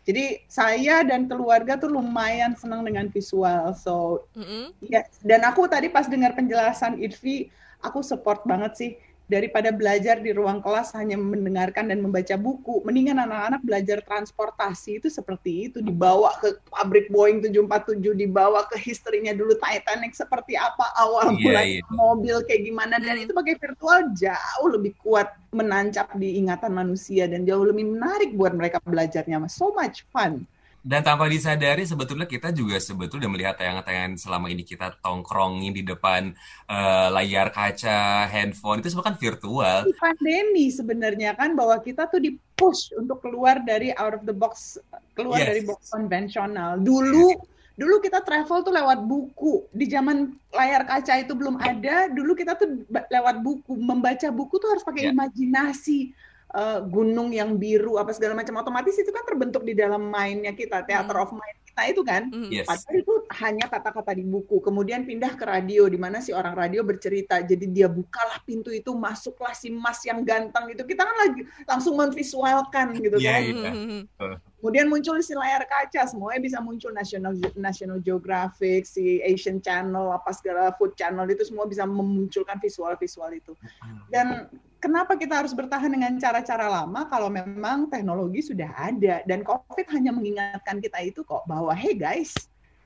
Jadi 0.02 0.42
saya 0.50 1.06
dan 1.06 1.30
keluarga 1.30 1.78
tuh 1.78 1.92
lumayan 1.92 2.56
senang 2.56 2.82
dengan 2.82 3.06
visual. 3.12 3.76
So 3.76 4.26
mm 4.34 4.42
-hmm. 4.42 4.64
ya 4.88 5.04
dan 5.22 5.44
aku 5.44 5.68
tadi 5.68 5.92
pas 5.92 6.08
dengar 6.08 6.32
penjelasan 6.32 6.98
Irvi 6.98 7.52
aku 7.82 8.00
support 8.00 8.46
banget 8.46 8.72
sih 8.78 8.90
daripada 9.30 9.70
belajar 9.72 10.18
di 10.20 10.34
ruang 10.34 10.60
kelas 10.60 10.92
hanya 10.98 11.16
mendengarkan 11.16 11.88
dan 11.88 12.02
membaca 12.04 12.34
buku, 12.36 12.82
mendingan 12.84 13.22
anak-anak 13.22 13.62
belajar 13.64 13.98
transportasi 14.04 15.00
itu 15.00 15.08
seperti 15.08 15.70
itu, 15.70 15.78
dibawa 15.80 16.34
ke 16.42 16.58
pabrik 16.68 17.08
Boeing 17.08 17.40
747, 17.40 18.18
dibawa 18.18 18.66
ke 18.68 18.76
historinya 18.76 19.32
dulu 19.32 19.56
Titanic 19.56 20.12
seperti 20.12 20.58
apa 20.58 20.84
awal 21.00 21.32
yeah, 21.38 21.42
mulai 21.48 21.66
yeah. 21.80 21.92
mobil 21.94 22.36
kayak 22.44 22.66
gimana 22.66 23.00
dan 23.00 23.16
itu 23.22 23.32
pakai 23.32 23.56
virtual 23.56 24.12
jauh 24.12 24.68
lebih 24.68 24.92
kuat 25.00 25.32
menancap 25.54 26.12
di 26.18 26.36
ingatan 26.36 26.72
manusia 26.74 27.24
dan 27.30 27.48
jauh 27.48 27.64
lebih 27.64 27.88
menarik 27.88 28.34
buat 28.36 28.52
mereka 28.52 28.82
belajarnya, 28.84 29.48
so 29.48 29.72
much 29.72 30.04
fun. 30.12 30.44
Dan 30.82 31.06
tanpa 31.06 31.30
disadari 31.30 31.86
sebetulnya 31.86 32.26
kita 32.26 32.50
juga 32.50 32.74
sebetulnya 32.82 33.30
melihat 33.30 33.54
tayangan-tayangan 33.54 34.18
selama 34.18 34.50
ini 34.50 34.66
kita 34.66 34.98
tongkrongin 34.98 35.70
di 35.70 35.86
depan 35.86 36.34
uh, 36.66 37.06
layar 37.14 37.54
kaca, 37.54 38.26
handphone 38.26 38.82
itu 38.82 38.90
semua 38.90 39.06
kan 39.06 39.14
virtual. 39.14 39.86
Di 39.86 39.94
pandemi 39.94 40.74
sebenarnya 40.74 41.38
kan 41.38 41.54
bahwa 41.54 41.78
kita 41.78 42.10
tuh 42.10 42.18
di 42.18 42.34
push 42.58 42.90
untuk 42.98 43.22
keluar 43.22 43.62
dari 43.62 43.94
out 43.94 44.18
of 44.18 44.26
the 44.26 44.34
box, 44.34 44.74
keluar 45.14 45.38
yes. 45.38 45.54
dari 45.54 45.62
box 45.62 45.80
konvensional. 45.94 46.82
Dulu 46.82 47.30
dulu 47.78 48.02
kita 48.02 48.18
travel 48.26 48.66
tuh 48.66 48.74
lewat 48.74 49.06
buku. 49.06 49.62
Di 49.70 49.86
zaman 49.86 50.34
layar 50.50 50.82
kaca 50.82 51.14
itu 51.22 51.30
belum 51.38 51.62
ada, 51.62 52.10
dulu 52.10 52.34
kita 52.34 52.58
tuh 52.58 52.82
lewat 52.90 53.38
buku. 53.38 53.78
Membaca 53.78 54.34
buku 54.34 54.58
tuh 54.58 54.74
harus 54.74 54.82
pakai 54.82 55.08
yeah. 55.08 55.14
imajinasi 55.14 56.10
uh, 56.54 56.80
gunung 56.84 57.32
yang 57.32 57.56
biru 57.56 57.96
apa 57.96 58.12
segala 58.12 58.36
macam 58.36 58.60
otomatis 58.60 58.96
itu 58.96 59.08
kan 59.08 59.24
terbentuk 59.24 59.64
di 59.64 59.72
dalam 59.72 60.08
mainnya 60.08 60.52
kita 60.52 60.84
theater 60.84 61.16
mm. 61.16 61.24
of 61.24 61.30
mind 61.32 61.58
kita 61.72 61.82
itu 61.88 62.02
kan 62.04 62.22
mm. 62.28 62.50
yes. 62.52 62.66
padahal 62.68 62.94
itu 63.00 63.14
hanya 63.40 63.66
kata-kata 63.68 64.12
di 64.12 64.24
buku 64.28 64.60
kemudian 64.60 65.08
pindah 65.08 65.32
ke 65.34 65.44
radio 65.48 65.88
di 65.88 65.96
mana 65.96 66.20
si 66.20 66.30
orang 66.30 66.52
radio 66.52 66.84
bercerita 66.84 67.40
jadi 67.40 67.66
dia 67.68 67.88
bukalah 67.88 68.38
pintu 68.44 68.68
itu 68.68 68.92
masuklah 68.92 69.56
si 69.56 69.72
mas 69.72 70.04
yang 70.04 70.20
ganteng 70.22 70.68
itu 70.68 70.84
kita 70.84 71.02
kan 71.08 71.16
lagi 71.28 71.42
langsung 71.64 71.96
memvisualkan 71.96 72.92
gitu 73.00 73.16
yeah, 73.16 73.40
kan 73.40 73.42
yeah. 73.42 74.04
Uh. 74.20 74.36
Kemudian 74.62 74.86
muncul 74.86 75.18
si 75.26 75.34
layar 75.34 75.66
kaca, 75.66 76.06
semuanya 76.06 76.38
bisa 76.38 76.62
muncul 76.62 76.94
National 76.94 77.34
National 77.58 77.98
Geographic, 77.98 78.86
si 78.86 79.18
Asian 79.26 79.58
Channel, 79.58 80.14
apa 80.14 80.30
segala 80.30 80.70
Food 80.78 80.94
Channel 80.94 81.26
itu 81.26 81.42
semua 81.42 81.66
bisa 81.66 81.82
memunculkan 81.82 82.62
visual-visual 82.62 83.34
itu. 83.34 83.58
Dan 84.06 84.46
kenapa 84.82 85.14
kita 85.14 85.38
harus 85.38 85.54
bertahan 85.54 85.88
dengan 85.88 86.18
cara-cara 86.18 86.66
lama 86.66 87.06
kalau 87.06 87.30
memang 87.30 87.86
teknologi 87.86 88.42
sudah 88.42 88.68
ada? 88.74 89.22
Dan 89.22 89.46
COVID 89.46 89.86
hanya 89.94 90.10
mengingatkan 90.10 90.82
kita 90.82 90.98
itu 91.06 91.22
kok 91.22 91.46
bahwa 91.46 91.70
hey 91.70 91.94
guys, 91.94 92.34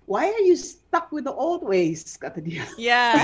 why 0.06 0.30
are 0.30 0.44
you 0.46 0.54
stuck 0.54 1.10
with 1.10 1.26
the 1.26 1.34
old 1.34 1.66
ways 1.66 2.14
kata 2.16 2.38
dia. 2.38 2.62
Ya, 2.78 3.18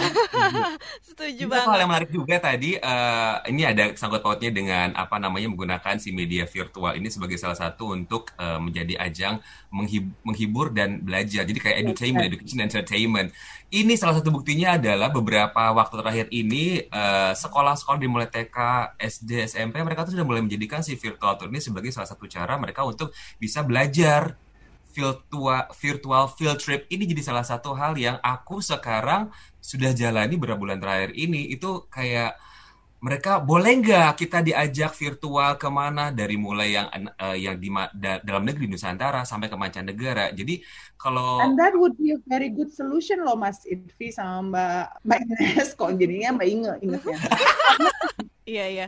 setuju 1.08 1.46
Itu 1.46 1.50
banget. 1.50 1.70
hal 1.70 1.78
yang 1.78 1.90
menarik 1.90 2.10
juga 2.10 2.36
tadi, 2.42 2.74
eh, 2.76 3.34
ini 3.48 3.62
ada 3.62 3.94
sangkut 3.94 4.20
pautnya 4.20 4.50
dengan 4.50 4.90
apa 4.98 5.16
namanya 5.16 5.46
menggunakan 5.46 5.96
si 6.02 6.10
media 6.10 6.44
virtual 6.44 6.92
ini 6.98 7.06
sebagai 7.08 7.38
salah 7.38 7.54
satu 7.54 7.94
untuk 7.94 8.34
eh, 8.36 8.58
menjadi 8.58 8.98
ajang 8.98 9.38
menghib- 9.70 10.12
menghibur 10.26 10.74
dan 10.74 11.00
belajar. 11.00 11.46
Jadi 11.46 11.58
kayak 11.62 11.76
edutainment, 11.86 12.26
education, 12.28 12.60
entertainment. 12.60 13.28
Ini 13.72 13.94
salah 13.96 14.20
satu 14.20 14.28
buktinya 14.28 14.76
adalah 14.76 15.08
beberapa 15.08 15.72
waktu 15.72 15.94
terakhir 16.02 16.26
ini 16.34 16.82
eh, 16.84 17.32
sekolah-sekolah 17.32 17.98
di 18.02 18.08
mulai 18.10 18.28
TK, 18.28 18.58
SD, 18.98 19.30
SMP 19.48 19.80
mereka 19.80 20.04
tuh 20.04 20.18
sudah 20.18 20.26
mulai 20.26 20.42
menjadikan 20.44 20.82
si 20.82 20.98
virtual 20.98 21.38
tour 21.38 21.48
ini 21.48 21.62
sebagai 21.62 21.94
salah 21.94 22.10
satu 22.10 22.26
cara 22.26 22.58
mereka 22.58 22.82
untuk 22.82 23.14
bisa 23.38 23.62
belajar 23.62 24.34
virtual 24.92 25.64
virtual 25.72 26.24
field 26.36 26.58
trip 26.60 26.86
ini 26.92 27.08
jadi 27.08 27.22
salah 27.24 27.42
satu 27.42 27.72
hal 27.72 27.96
yang 27.96 28.20
aku 28.20 28.60
sekarang 28.60 29.32
sudah 29.58 29.90
jalani 29.96 30.36
beberapa 30.36 30.60
bulan 30.60 30.78
terakhir 30.78 31.16
ini. 31.16 31.48
Itu 31.50 31.88
kayak 31.88 32.36
mereka 33.02 33.42
boleh 33.42 33.82
nggak 33.82 34.14
kita 34.14 34.46
diajak 34.46 34.94
virtual 34.94 35.58
ke 35.58 35.66
mana? 35.66 36.14
Dari 36.14 36.38
mulai 36.38 36.78
yang 36.78 36.86
eh, 37.18 37.36
yang 37.42 37.58
di 37.58 37.66
ma- 37.66 37.90
da- 37.90 38.22
dalam 38.22 38.46
negeri 38.46 38.70
Nusantara 38.70 39.26
sampai 39.26 39.50
ke 39.50 39.58
mancanegara. 39.58 40.30
Jadi 40.30 40.62
kalau 40.94 41.42
And 41.42 41.58
that 41.58 41.74
would 41.74 41.98
be 41.98 42.14
a 42.14 42.20
very 42.30 42.46
good 42.54 42.70
solution 42.70 43.26
loh 43.26 43.34
Mas 43.34 43.66
Idvi 43.66 44.14
sama 44.14 44.46
Mbak 44.46 44.86
Mbak 45.02 45.18
Ines. 45.18 45.68
Kok 45.74 45.90
jadinya 45.98 46.38
Mbak 46.38 46.46
Inge 46.46 46.72
ingetnya. 46.78 47.16
Iya, 48.42 48.64
iya. 48.66 48.86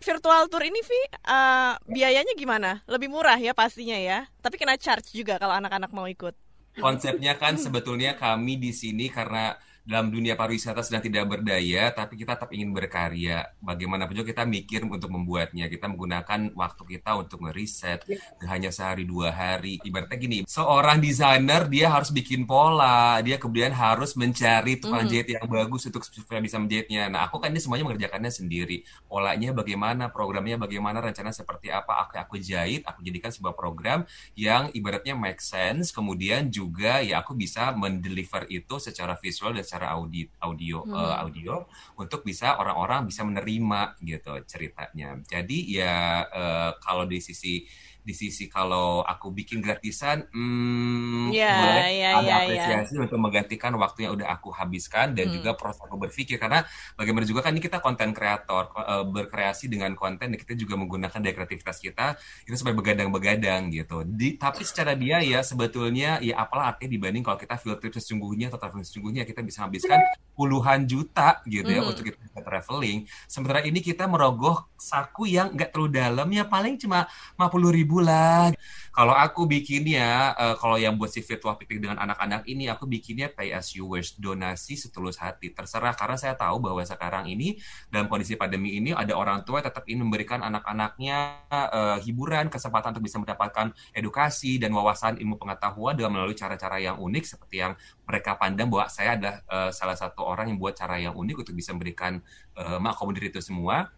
Virtual 0.00 0.48
tour 0.48 0.64
ini, 0.64 0.80
Vi, 0.80 1.00
eh, 1.12 1.72
biayanya 1.84 2.32
gimana? 2.36 2.80
Lebih 2.88 3.08
murah 3.12 3.36
ya 3.36 3.52
pastinya 3.52 3.96
ya. 3.96 4.24
Tapi 4.40 4.56
kena 4.56 4.76
charge 4.80 5.12
juga 5.12 5.36
kalau 5.36 5.54
anak-anak 5.56 5.90
mau 5.92 6.08
ikut. 6.08 6.34
konsepnya 6.74 7.38
kan 7.38 7.54
sebetulnya 7.54 8.18
kami 8.18 8.58
di 8.58 8.74
sini 8.74 9.06
karena 9.06 9.54
dalam 9.84 10.08
dunia 10.08 10.32
pariwisata 10.32 10.80
sedang 10.80 11.04
tidak 11.04 11.28
berdaya, 11.28 11.92
tapi 11.92 12.16
kita 12.16 12.40
tetap 12.40 12.48
ingin 12.56 12.72
berkarya. 12.72 13.52
Bagaimanapun 13.60 14.16
juga 14.16 14.32
kita 14.32 14.48
mikir 14.48 14.80
untuk 14.88 15.12
membuatnya. 15.12 15.68
Kita 15.68 15.92
menggunakan 15.92 16.56
waktu 16.56 16.82
kita 16.96 17.20
untuk 17.20 17.44
ngeriset, 17.44 18.00
gak 18.40 18.48
hanya 18.48 18.72
sehari 18.72 19.04
dua 19.04 19.28
hari. 19.28 19.76
Ibaratnya 19.84 20.16
gini, 20.16 20.38
seorang 20.48 21.04
desainer 21.04 21.68
dia 21.68 21.92
harus 21.92 22.08
bikin 22.08 22.48
pola, 22.48 23.20
dia 23.20 23.36
kemudian 23.36 23.76
harus 23.76 24.16
mencari 24.16 24.80
tukang 24.80 25.04
Mhm. 25.04 25.12
jahit 25.12 25.28
yang 25.36 25.44
bagus 25.44 25.84
untuk 25.84 26.00
supaya 26.00 26.40
bisa 26.40 26.56
menjahitnya. 26.56 27.12
Nah, 27.12 27.28
aku 27.28 27.36
kan 27.36 27.52
ini 27.52 27.60
semuanya 27.60 27.84
mengerjakannya 27.84 28.32
sendiri. 28.32 28.88
Polanya 29.04 29.52
bagaimana, 29.52 30.08
programnya 30.08 30.56
bagaimana, 30.56 31.04
rencana 31.04 31.28
seperti 31.28 31.68
apa, 31.68 32.00
aku 32.00 32.16
aku 32.16 32.34
jahit, 32.40 32.88
aku 32.88 33.04
jadikan 33.04 33.28
sebuah 33.28 33.52
program 33.52 34.08
yang 34.32 34.72
ibaratnya 34.72 35.12
make 35.12 35.44
sense, 35.44 35.92
kemudian 35.92 36.48
juga 36.48 37.04
ya 37.04 37.20
aku 37.20 37.36
bisa 37.36 37.76
mendeliver 37.76 38.48
itu 38.48 38.80
secara 38.80 39.12
visual 39.20 39.52
dan 39.52 39.60
secara 39.60 39.73
audio 39.82 40.30
audio 40.38 40.78
Hmm. 40.86 40.94
eh, 40.94 41.16
audio 41.26 41.54
untuk 41.98 42.22
bisa 42.22 42.60
orang-orang 42.62 43.10
bisa 43.10 43.26
menerima 43.26 43.98
gitu 44.04 44.38
ceritanya. 44.46 45.18
Jadi 45.26 45.58
ya 45.74 46.22
eh, 46.28 46.70
kalau 46.78 47.08
di 47.08 47.18
sisi 47.18 47.66
di 48.04 48.12
sisi 48.12 48.52
kalau 48.52 49.00
aku 49.00 49.32
bikin 49.32 49.64
gratisan, 49.64 50.28
hmm, 50.28 51.32
Ya, 51.32 51.48
boleh 51.56 51.82
ya, 51.88 52.10
ada 52.14 52.20
ya, 52.20 52.28
ya. 52.28 52.36
apresiasi 52.44 52.94
untuk 53.00 53.16
menggantikan 53.16 53.72
waktu 53.80 54.04
yang 54.06 54.12
udah 54.20 54.28
aku 54.28 54.52
habiskan 54.52 55.16
dan 55.16 55.32
Hmm. 55.32 55.40
juga 55.40 55.56
proses 55.56 55.80
aku 55.80 55.96
berpikir 55.96 56.36
karena 56.36 56.62
bagaimana 56.94 57.24
juga 57.24 57.40
kan 57.40 57.56
ini 57.56 57.64
kita 57.64 57.80
konten 57.80 58.12
kreator 58.12 58.68
eh, 58.76 59.04
berkreasi 59.08 59.72
dengan 59.72 59.96
konten 59.96 60.30
dan 60.30 60.38
kita 60.38 60.52
juga 60.54 60.76
menggunakan 60.76 61.16
dari 61.16 61.32
kreativitas 61.32 61.80
kita 61.80 62.14
itu 62.44 62.54
supaya 62.54 62.76
begadang-begadang 62.76 63.72
gitu. 63.72 64.04
Di, 64.04 64.36
tapi 64.36 64.62
secara 64.68 64.92
biaya 64.94 65.40
sebetulnya 65.40 66.20
ya 66.20 66.36
apalah 66.38 66.76
artinya 66.76 66.92
dibanding 66.92 67.24
kalau 67.24 67.40
kita 67.40 67.56
field 67.56 67.80
trip 67.80 67.96
sesungguhnya 67.96 68.52
atau 68.52 68.60
traveling 68.60 68.84
sesungguhnya 68.84 69.22
kita 69.24 69.40
bisa 69.40 69.64
habiskan 69.64 69.98
puluhan 70.34 70.84
juta 70.84 71.40
gitu 71.46 71.70
ya 71.70 71.80
Mhm. 71.80 71.88
untuk 71.94 72.04
kita 72.10 72.42
traveling. 72.42 73.06
Sementara 73.30 73.62
ini 73.62 73.78
kita 73.80 74.04
merogoh 74.10 74.66
saku 74.76 75.30
yang 75.30 75.54
nggak 75.54 75.70
terlalu 75.72 75.90
dalam 75.94 76.28
ya 76.28 76.44
paling 76.44 76.74
cuma 76.76 77.06
50 77.38 77.70
ribu 77.70 77.93
lah. 78.00 78.54
Kalau 78.94 79.10
aku 79.10 79.50
bikinnya, 79.50 80.38
eh, 80.38 80.54
kalau 80.54 80.78
yang 80.78 80.94
buat 80.94 81.10
si 81.10 81.18
virtual 81.18 81.58
picnic 81.58 81.82
dengan 81.82 81.98
anak-anak 81.98 82.46
ini, 82.46 82.70
aku 82.70 82.86
bikinnya 82.86 83.26
pay 83.26 83.50
as 83.50 83.74
you 83.74 83.90
wish, 83.90 84.14
donasi 84.14 84.78
setulus 84.78 85.18
hati. 85.18 85.50
Terserah, 85.50 85.98
karena 85.98 86.14
saya 86.14 86.38
tahu 86.38 86.62
bahwa 86.62 86.78
sekarang 86.86 87.26
ini, 87.26 87.58
dalam 87.90 88.06
kondisi 88.06 88.38
pandemi 88.38 88.78
ini, 88.78 88.94
ada 88.94 89.18
orang 89.18 89.42
tua 89.42 89.66
tetap 89.66 89.82
ingin 89.90 90.06
memberikan 90.06 90.46
anak-anaknya 90.46 91.42
eh, 91.50 91.98
hiburan, 92.06 92.46
kesempatan 92.46 92.94
untuk 92.94 93.02
bisa 93.02 93.18
mendapatkan 93.18 93.74
edukasi 93.90 94.62
dan 94.62 94.70
wawasan 94.70 95.18
ilmu 95.18 95.42
pengetahuan 95.42 95.98
dengan 95.98 96.14
melalui 96.14 96.38
cara-cara 96.38 96.78
yang 96.78 96.94
unik, 96.94 97.24
seperti 97.26 97.66
yang 97.66 97.74
mereka 98.06 98.38
pandang 98.38 98.70
bahwa 98.70 98.86
saya 98.86 99.18
adalah 99.18 99.42
eh, 99.42 99.70
salah 99.74 99.98
satu 99.98 100.22
orang 100.22 100.54
yang 100.54 100.58
buat 100.62 100.78
cara 100.78 101.02
yang 101.02 101.18
unik 101.18 101.42
untuk 101.42 101.54
bisa 101.58 101.74
memberikan 101.74 102.22
eh, 102.54 102.78
mengakomodir 102.78 103.26
itu 103.34 103.42
semua 103.42 103.90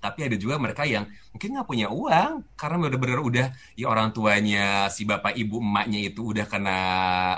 tapi 0.00 0.26
ada 0.26 0.36
juga 0.40 0.56
mereka 0.56 0.88
yang 0.88 1.04
mungkin 1.30 1.54
nggak 1.54 1.68
punya 1.68 1.86
uang 1.92 2.56
karena 2.56 2.76
benar-benar 2.80 3.20
udah 3.20 3.46
ya 3.76 3.86
orang 3.86 4.10
tuanya 4.10 4.88
si 4.88 5.04
bapak 5.04 5.36
ibu 5.36 5.60
emaknya 5.60 6.00
itu 6.10 6.32
udah 6.34 6.48
kena 6.48 6.80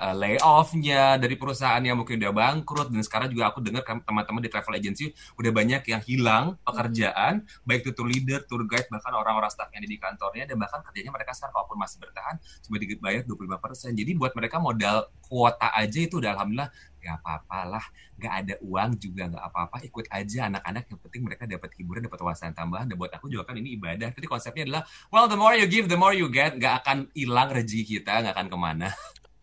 uh, 0.01 0.15
layoff-nya 0.17 1.19
dari 1.19 1.35
perusahaan 1.37 1.83
yang 1.83 1.99
mungkin 1.99 2.23
udah 2.23 2.33
bangkrut 2.33 2.89
dan 2.95 3.03
sekarang 3.05 3.29
juga 3.29 3.53
aku 3.53 3.61
dengar 3.61 3.83
teman-teman 3.85 4.41
di 4.41 4.51
travel 4.51 4.75
agency 4.79 5.13
udah 5.37 5.51
banyak 5.51 5.83
yang 5.91 6.01
hilang 6.07 6.57
pekerjaan 6.65 7.45
baik 7.67 7.83
itu 7.83 7.93
tour 7.93 8.09
leader, 8.09 8.47
tour 8.47 8.63
guide 8.65 8.87
bahkan 8.89 9.13
orang-orang 9.13 9.51
staff 9.51 9.69
yang 9.75 9.83
ada 9.83 9.91
di 9.91 9.99
kantornya 9.99 10.45
dan 10.47 10.57
bahkan 10.57 10.81
kerjanya 10.87 11.11
mereka 11.11 11.35
sekarang 11.35 11.55
kalaupun 11.59 11.77
masih 11.83 11.99
bertahan 11.99 12.37
cuma 12.63 12.77
dibayar 12.79 13.23
25%. 13.27 13.99
Jadi 13.99 14.11
buat 14.15 14.33
mereka 14.39 14.57
modal 14.63 15.11
kuota 15.27 15.69
aja 15.75 15.99
itu 15.99 16.21
udah 16.21 16.39
alhamdulillah 16.39 16.71
nggak 17.03 17.19
apa-apalah 17.19 17.83
nggak 18.15 18.33
ada 18.33 18.55
uang 18.63 18.91
juga 18.97 19.27
nggak 19.27 19.45
apa-apa 19.45 19.77
ikut 19.83 20.07
aja 20.09 20.47
anak-anak 20.47 20.87
yang 20.87 21.01
penting 21.03 21.23
mereka 21.27 21.43
dapat 21.45 21.71
hiburan 21.75 22.07
dapat 22.07 22.19
wawasan 22.23 22.55
tambahan 22.55 22.87
dan 22.87 22.95
buat 22.95 23.11
aku 23.11 23.27
juga 23.27 23.51
kan 23.51 23.59
ini 23.59 23.75
ibadah 23.75 24.15
jadi 24.15 24.27
konsepnya 24.27 24.63
adalah 24.63 24.83
well 25.11 25.27
the 25.27 25.35
more 25.35 25.53
you 25.53 25.67
give 25.67 25.91
the 25.91 25.99
more 25.99 26.15
you 26.15 26.31
get 26.31 26.55
nggak 26.55 26.81
akan 26.81 27.11
hilang 27.13 27.51
rezeki 27.51 27.99
kita 27.99 28.23
nggak 28.23 28.35
akan 28.39 28.49
ke 28.49 28.57
mana 28.57 28.89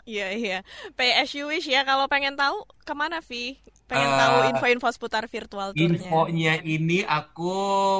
Iya, 0.09 0.33
iya. 0.33 0.59
Pay 0.97 1.13
as 1.13 1.29
you 1.37 1.45
wish 1.45 1.69
ya. 1.69 1.85
Kalau 1.85 2.09
pengen 2.09 2.33
tahu, 2.33 2.65
ke 2.81 2.97
mana, 2.97 3.21
Vi? 3.21 3.61
Pengen 3.85 4.09
Eh, 4.09 4.17
tahu 4.17 4.35
info-info 4.49 4.89
seputar 4.89 5.29
virtual 5.29 5.69
tournya. 5.69 5.85
infonya 5.85 6.53
ini 6.65 7.05
aku 7.05 7.53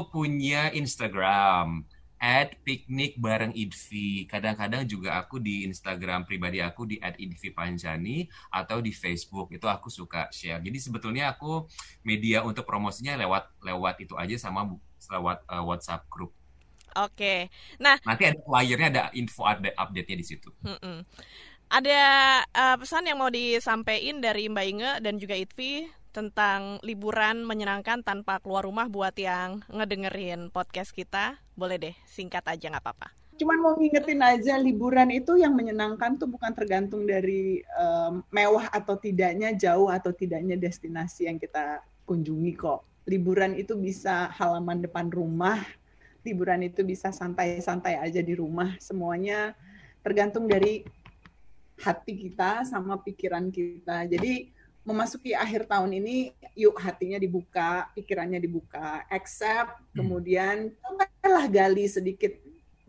punya 0.09 0.73
Instagram 0.73 1.85
at 2.19 2.59
piknik 2.67 3.15
bareng 3.15 3.55
Idvi. 3.55 4.27
Kadang-kadang 4.27 4.83
juga 4.85 5.15
aku 5.17 5.39
di 5.39 5.63
Instagram 5.63 6.27
pribadi 6.27 6.59
aku 6.59 6.83
di 6.83 6.99
at 6.99 7.15
Idvi 7.15 7.55
Panjani 7.55 8.27
atau 8.51 8.83
di 8.83 8.91
Facebook 8.91 9.49
itu 9.55 9.65
aku 9.65 9.87
suka 9.87 10.27
share. 10.29 10.59
Jadi 10.59 10.77
sebetulnya 10.77 11.31
aku 11.31 11.65
media 12.03 12.43
untuk 12.43 12.67
promosinya 12.67 13.15
lewat 13.15 13.63
lewat 13.63 13.95
itu 14.03 14.13
aja 14.19 14.35
sama 14.35 14.67
lewat 15.07 15.47
uh, 15.47 15.63
WhatsApp 15.63 16.05
grup. 16.11 16.35
Oke. 16.99 17.47
Nah, 17.79 17.95
Nanti 18.03 18.27
ada 18.27 18.39
flyernya 18.43 18.87
ada 18.91 19.03
info 19.15 19.47
update 19.47 19.77
update-nya 19.77 20.17
di 20.19 20.25
situ. 20.25 20.49
mm-mm. 20.65 21.05
ada 21.69 22.01
eh, 22.41 22.75
pesan 22.81 23.05
yang 23.05 23.21
mau 23.21 23.29
disampaikan 23.29 24.17
dari 24.17 24.49
Mbak 24.49 24.65
Inge 24.65 24.91
dan 25.05 25.21
juga 25.21 25.37
Itvi 25.37 25.85
tentang 26.09 26.81
liburan 26.81 27.45
menyenangkan 27.45 28.01
tanpa 28.01 28.41
keluar 28.41 28.65
rumah 28.65 28.89
buat 28.89 29.13
yang 29.17 29.61
ngedengerin 29.69 30.49
podcast 30.49 30.91
kita. 30.91 31.37
Boleh 31.53 31.77
deh, 31.77 31.95
singkat 32.09 32.45
aja 32.49 32.69
nggak 32.69 32.83
apa-apa. 32.83 33.09
Cuman 33.39 33.57
mau 33.63 33.73
ngingetin 33.79 34.19
aja 34.19 34.59
liburan 34.59 35.07
itu 35.15 35.39
yang 35.39 35.55
menyenangkan 35.55 36.19
tuh 36.19 36.27
bukan 36.27 36.51
tergantung 36.51 37.07
dari 37.07 37.63
em, 37.63 38.19
mewah 38.35 38.67
atau 38.67 38.99
tidaknya, 38.99 39.55
jauh 39.55 39.87
atau 39.87 40.11
tidaknya 40.11 40.59
destinasi 40.59 41.31
yang 41.31 41.39
kita 41.39 41.79
kunjungi 42.03 42.51
kok. 42.59 42.83
Liburan 43.07 43.55
itu 43.55 43.79
bisa 43.79 44.27
halaman 44.35 44.83
depan 44.83 45.07
rumah, 45.07 45.63
liburan 46.27 46.67
itu 46.67 46.83
bisa 46.83 47.15
santai-santai 47.15 47.95
aja 47.95 48.19
di 48.19 48.35
rumah. 48.35 48.75
Semuanya 48.83 49.55
tergantung 50.03 50.51
dari 50.51 50.83
hati 51.79 52.13
kita 52.19 52.67
sama 52.67 52.99
pikiran 52.99 53.47
kita. 53.55 54.03
Jadi 54.03 54.51
memasuki 54.89 55.37
akhir 55.37 55.69
tahun 55.69 56.01
ini, 56.01 56.33
yuk 56.57 56.73
hatinya 56.81 57.21
dibuka, 57.21 57.93
pikirannya 57.93 58.41
dibuka, 58.41 59.05
accept, 59.05 59.77
kemudian 59.93 60.73
cobalah 60.81 61.45
gali 61.45 61.85
sedikit 61.85 62.33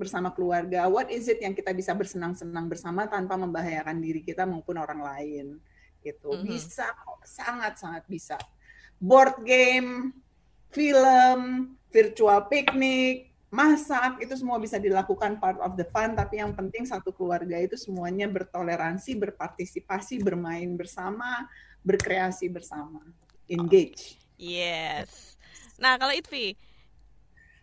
bersama 0.00 0.32
keluarga. 0.32 0.88
What 0.88 1.12
is 1.12 1.28
it 1.28 1.44
yang 1.44 1.52
kita 1.52 1.76
bisa 1.76 1.92
bersenang-senang 1.92 2.72
bersama 2.72 3.04
tanpa 3.04 3.36
membahayakan 3.36 4.00
diri 4.00 4.24
kita 4.24 4.48
maupun 4.48 4.80
orang 4.80 5.04
lain? 5.04 5.46
Gitu. 6.00 6.32
Mhm. 6.32 6.48
Bisa 6.48 6.88
sangat-sangat 7.20 8.08
bisa. 8.08 8.40
Board 8.96 9.44
game, 9.44 10.16
film, 10.72 11.76
virtual 11.92 12.48
picnic, 12.48 13.28
masak, 13.52 14.22
itu 14.22 14.32
semua 14.38 14.56
bisa 14.62 14.78
dilakukan 14.78 15.36
part 15.42 15.58
of 15.60 15.74
the 15.74 15.84
fun, 15.90 16.14
tapi 16.14 16.38
yang 16.38 16.54
penting 16.54 16.86
satu 16.86 17.10
keluarga 17.10 17.58
itu 17.58 17.74
semuanya 17.74 18.30
bertoleransi, 18.30 19.18
berpartisipasi, 19.18 20.22
bermain 20.22 20.70
bersama, 20.78 21.50
berkreasi 21.86 22.52
bersama. 22.52 23.00
Engage. 23.50 24.20
Yes. 24.40 25.36
Nah, 25.76 25.96
kalau 25.96 26.12
Itvi, 26.12 26.56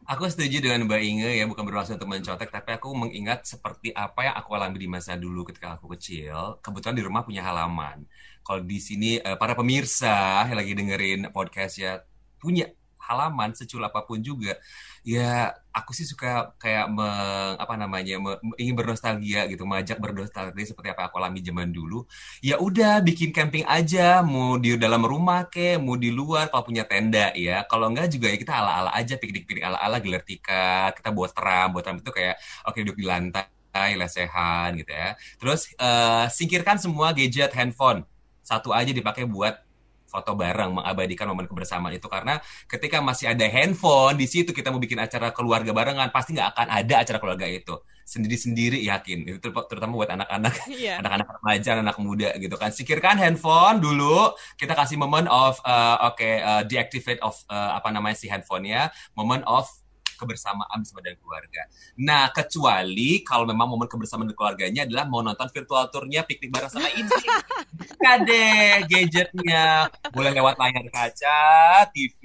Aku 0.07 0.23
setuju 0.23 0.63
dengan 0.63 0.87
Mbak 0.87 1.01
Inge 1.03 1.35
ya, 1.35 1.43
bukan 1.43 1.67
bermaksud 1.67 1.99
untuk 1.99 2.07
mencontek, 2.07 2.47
tapi 2.47 2.79
aku 2.79 2.95
mengingat 2.95 3.43
seperti 3.43 3.91
apa 3.91 4.23
yang 4.23 4.39
aku 4.39 4.55
alami 4.55 4.79
di 4.79 4.87
masa 4.87 5.19
dulu 5.19 5.43
ketika 5.43 5.75
aku 5.75 5.91
kecil. 5.99 6.63
Kebetulan 6.63 6.95
di 6.95 7.03
rumah 7.03 7.27
punya 7.27 7.43
halaman. 7.43 8.07
Kalau 8.39 8.63
di 8.63 8.79
sini 8.79 9.19
eh, 9.19 9.35
para 9.35 9.51
pemirsa 9.51 10.47
yang 10.47 10.55
lagi 10.55 10.71
dengerin 10.79 11.27
podcast 11.35 11.75
ya 11.75 11.99
punya 12.39 12.71
halaman 13.07 13.55
secul 13.55 13.81
apa 13.81 14.03
pun 14.03 14.19
juga 14.19 14.59
ya 15.07 15.55
aku 15.71 15.95
sih 15.95 16.03
suka 16.03 16.51
kayak 16.59 16.91
me, 16.91 17.07
apa 17.55 17.79
namanya 17.79 18.19
me, 18.19 18.35
ingin 18.59 18.75
bernostalgia 18.75 19.47
gitu 19.47 19.63
mengajak 19.63 20.03
bernostalgia 20.03 20.67
seperti 20.67 20.91
apa 20.91 21.07
aku 21.07 21.15
alami 21.21 21.39
zaman 21.39 21.71
dulu. 21.71 22.03
Ya 22.43 22.59
udah 22.59 22.99
bikin 22.99 23.31
camping 23.31 23.63
aja 23.63 24.19
mau 24.19 24.59
di 24.59 24.75
dalam 24.75 24.99
rumah 25.07 25.47
ke 25.47 25.79
mau 25.79 25.95
di 25.95 26.11
luar 26.11 26.51
kalau 26.51 26.67
punya 26.67 26.83
tenda 26.83 27.31
ya. 27.37 27.63
Kalau 27.71 27.87
enggak 27.87 28.11
juga 28.11 28.27
ya 28.27 28.35
kita 28.35 28.51
ala 28.51 28.71
ala 28.83 28.91
aja 28.99 29.15
piknik 29.15 29.47
piknik 29.47 29.63
ala 29.63 29.79
ala 29.79 30.03
gelar 30.03 30.27
tikar 30.27 30.91
kita 30.97 31.09
buat 31.15 31.31
teram 31.31 31.71
buat 31.71 31.83
teram 31.87 32.03
itu 32.03 32.11
kayak 32.11 32.35
oke 32.67 32.75
okay, 32.75 32.81
duduk 32.83 32.97
di 32.99 33.05
lantai 33.07 33.91
lesehan 33.95 34.75
gitu 34.75 34.91
ya. 34.91 35.15
Terus 35.39 35.71
uh, 35.79 36.27
singkirkan 36.27 36.81
semua 36.83 37.15
gadget 37.15 37.55
handphone. 37.55 38.03
Satu 38.43 38.75
aja 38.75 38.91
dipakai 38.91 39.23
buat 39.23 39.66
foto 40.07 40.33
bareng 40.33 40.79
mengabadikan 40.81 41.27
momen 41.29 41.45
kebersamaan 41.45 41.93
itu. 41.93 42.07
Karena 42.07 42.39
ketika 42.65 43.03
masih 43.03 43.35
ada 43.35 43.45
handphone 43.45 44.15
di 44.17 44.25
situ 44.25 44.55
kita 44.55 44.71
mau 44.71 44.79
bikin 44.81 44.97
acara 44.97 45.35
keluarga 45.35 45.75
barengan 45.75 46.09
pasti 46.09 46.33
nggak 46.33 46.55
akan 46.55 46.67
ada 46.71 46.95
acara 47.03 47.17
keluarga 47.19 47.45
itu. 47.45 47.75
Sendiri-sendiri 48.07 48.79
yakin. 48.87 49.37
Itu 49.37 49.51
terutama 49.67 49.99
buat 49.99 50.11
anak-anak. 50.15 50.55
Yeah. 50.77 51.01
anak-anak 51.01 51.41
remaja 51.41 51.69
anak 51.81 51.97
muda 51.97 52.29
gitu 52.37 52.53
kan. 52.55 52.69
Sikirkan 52.69 53.17
handphone 53.17 53.81
dulu. 53.81 54.31
Kita 54.55 54.77
kasih 54.77 54.95
moment 54.95 55.25
of 55.27 55.57
uh, 55.65 56.13
oke 56.13 56.21
okay, 56.21 56.39
uh, 56.39 56.61
deactivate 56.63 57.19
of 57.19 57.33
uh, 57.49 57.75
apa 57.75 57.89
namanya 57.89 58.15
si 58.15 58.29
handphonenya. 58.29 58.93
Moment 59.17 59.41
of 59.49 59.67
kebersamaan 60.17 60.81
bersama 60.81 60.99
dengan 61.05 61.19
keluarga. 61.21 61.61
Nah, 62.01 62.23
kecuali 62.33 63.21
kalau 63.21 63.45
memang 63.45 63.69
momen 63.69 63.85
kebersamaan 63.85 64.27
dengan 64.27 64.37
keluarganya 64.37 64.81
adalah 64.89 65.05
mau 65.05 65.21
nonton 65.21 65.47
virtual 65.53 65.85
tournya 65.93 66.25
piknik 66.25 66.49
bareng 66.49 66.71
sama 66.73 66.89
ini. 66.91 67.21
Kade 67.97 68.87
gadgetnya 68.89 69.85
boleh 70.09 70.31
lewat 70.33 70.57
layar 70.57 70.85
kaca, 70.89 71.41
TV 71.93 72.21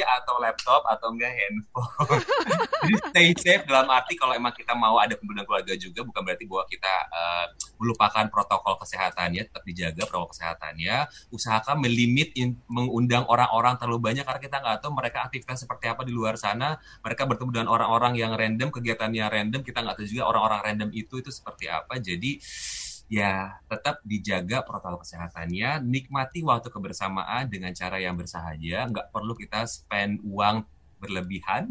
atau 0.00 0.40
laptop 0.40 0.82
atau 0.88 1.12
enggak 1.12 1.32
handphone. 1.36 2.22
Jadi 2.86 2.96
stay 3.10 3.28
safe 3.36 3.62
dalam 3.66 3.90
arti 3.90 4.14
kalau 4.14 4.32
emang 4.32 4.54
kita 4.54 4.72
mau 4.78 4.96
ada 4.96 5.18
kumpul 5.18 5.36
keluarga 5.42 5.74
juga 5.74 6.06
bukan 6.06 6.22
berarti 6.22 6.44
bahwa 6.46 6.64
kita 6.70 6.94
uh, 7.10 7.46
melupakan 7.76 8.24
protokol 8.30 8.78
kesehatannya, 8.80 9.50
tetap 9.50 9.62
dijaga 9.66 10.02
protokol 10.08 10.32
kesehatannya. 10.32 11.10
Usahakan 11.34 11.82
melimit 11.82 12.32
mengundang 12.70 13.26
orang-orang 13.28 13.76
terlalu 13.76 14.00
banyak 14.00 14.24
karena 14.24 14.40
kita 14.40 14.56
nggak 14.62 14.78
tahu 14.80 14.92
mereka 14.94 15.26
aktivitas 15.26 15.66
seperti 15.66 15.90
apa 15.90 16.06
di 16.06 16.12
luar 16.14 16.38
sana. 16.38 16.78
Mereka 17.02 17.25
bertemu 17.26 17.50
dengan 17.50 17.68
orang-orang 17.70 18.14
yang 18.18 18.32
random, 18.34 18.68
kegiatannya 18.70 19.24
random, 19.26 19.60
kita 19.66 19.82
nggak 19.82 19.96
tahu 19.98 20.06
juga 20.06 20.24
orang-orang 20.30 20.60
random 20.72 20.90
itu 20.94 21.20
itu 21.20 21.30
seperti 21.30 21.66
apa. 21.68 21.98
Jadi 21.98 22.38
ya 23.06 23.62
tetap 23.70 24.02
dijaga 24.02 24.66
protokol 24.66 25.02
kesehatannya, 25.02 25.82
nikmati 25.82 26.42
waktu 26.42 26.68
kebersamaan 26.70 27.46
dengan 27.46 27.70
cara 27.74 28.02
yang 28.02 28.18
bersahaja, 28.18 28.90
nggak 28.90 29.14
perlu 29.14 29.34
kita 29.38 29.66
spend 29.66 30.22
uang 30.26 30.66
berlebihan, 30.96 31.70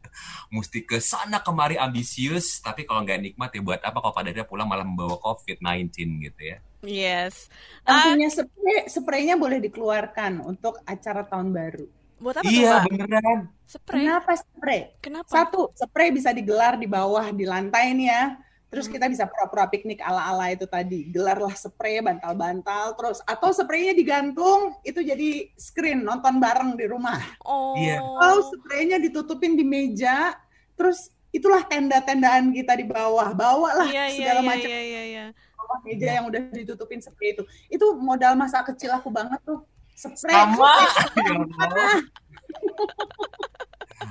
mesti 0.54 0.82
ke 0.82 0.98
sana 0.98 1.40
kemari 1.40 1.78
ambisius, 1.78 2.58
tapi 2.60 2.84
kalau 2.84 3.06
nggak 3.06 3.22
nikmat 3.22 3.50
ya 3.54 3.62
buat 3.62 3.80
apa 3.80 3.98
kalau 4.02 4.14
pada 4.14 4.28
akhirnya 4.34 4.46
pulang 4.46 4.68
malah 4.68 4.84
membawa 4.84 5.16
COVID-19 5.22 5.94
gitu 6.26 6.40
ya. 6.42 6.58
Yes. 6.84 7.48
Uh, 7.88 8.12
punya 8.12 8.28
spray, 8.28 8.80
spraynya 8.90 9.40
boleh 9.40 9.62
dikeluarkan 9.64 10.44
untuk 10.44 10.82
acara 10.84 11.24
tahun 11.24 11.54
baru. 11.54 11.86
Buat 12.24 12.40
apa 12.40 12.48
iya, 12.48 12.80
tuh, 12.80 12.96
beneran. 12.96 13.38
Spray. 13.68 14.00
Kenapa 14.08 14.32
spray? 14.32 14.80
Kenapa? 15.04 15.28
Satu, 15.28 15.68
spray 15.76 16.08
bisa 16.08 16.32
digelar 16.32 16.80
di 16.80 16.88
bawah 16.88 17.28
di 17.28 17.44
lantai 17.44 17.92
nih 17.92 18.08
ya. 18.08 18.24
Terus 18.72 18.88
hmm. 18.88 18.96
kita 18.96 19.06
bisa 19.12 19.24
pura-pura 19.28 19.68
piknik 19.68 20.00
ala-ala 20.00 20.48
itu 20.48 20.64
tadi. 20.64 21.12
Gelarlah 21.12 21.52
spray 21.52 22.00
bantal-bantal 22.00 22.96
terus 22.96 23.20
atau 23.28 23.52
spraynya 23.52 23.92
digantung 23.92 24.72
itu 24.88 25.04
jadi 25.04 25.52
screen 25.52 26.00
nonton 26.00 26.40
bareng 26.40 26.80
di 26.80 26.88
rumah. 26.88 27.20
Oh. 27.44 27.76
Iya. 27.76 28.00
Atau 28.00 28.56
spraynya 28.56 28.96
ditutupin 28.96 29.52
di 29.52 29.62
meja 29.68 30.32
terus 30.80 31.12
itulah 31.28 31.60
tenda-tendaan 31.68 32.56
kita 32.56 32.72
di 32.72 32.88
bawah. 32.88 33.36
Bawalah 33.36 33.92
yeah, 33.92 34.08
iya, 34.08 34.16
segala 34.16 34.40
yeah, 34.40 34.48
macam. 34.48 34.70
Yeah, 34.72 34.84
yeah, 34.88 35.04
yeah. 35.12 35.28
Bawah 35.60 35.78
meja 35.84 36.08
yang 36.08 36.24
udah 36.32 36.40
ditutupin 36.56 37.04
seperti 37.04 37.36
itu. 37.36 37.42
Itu 37.68 38.00
modal 38.00 38.32
masa 38.32 38.64
kecil 38.64 38.96
aku 38.96 39.12
banget 39.12 39.44
tuh 39.44 39.60
spray. 39.94 40.34
Sama. 40.34 40.74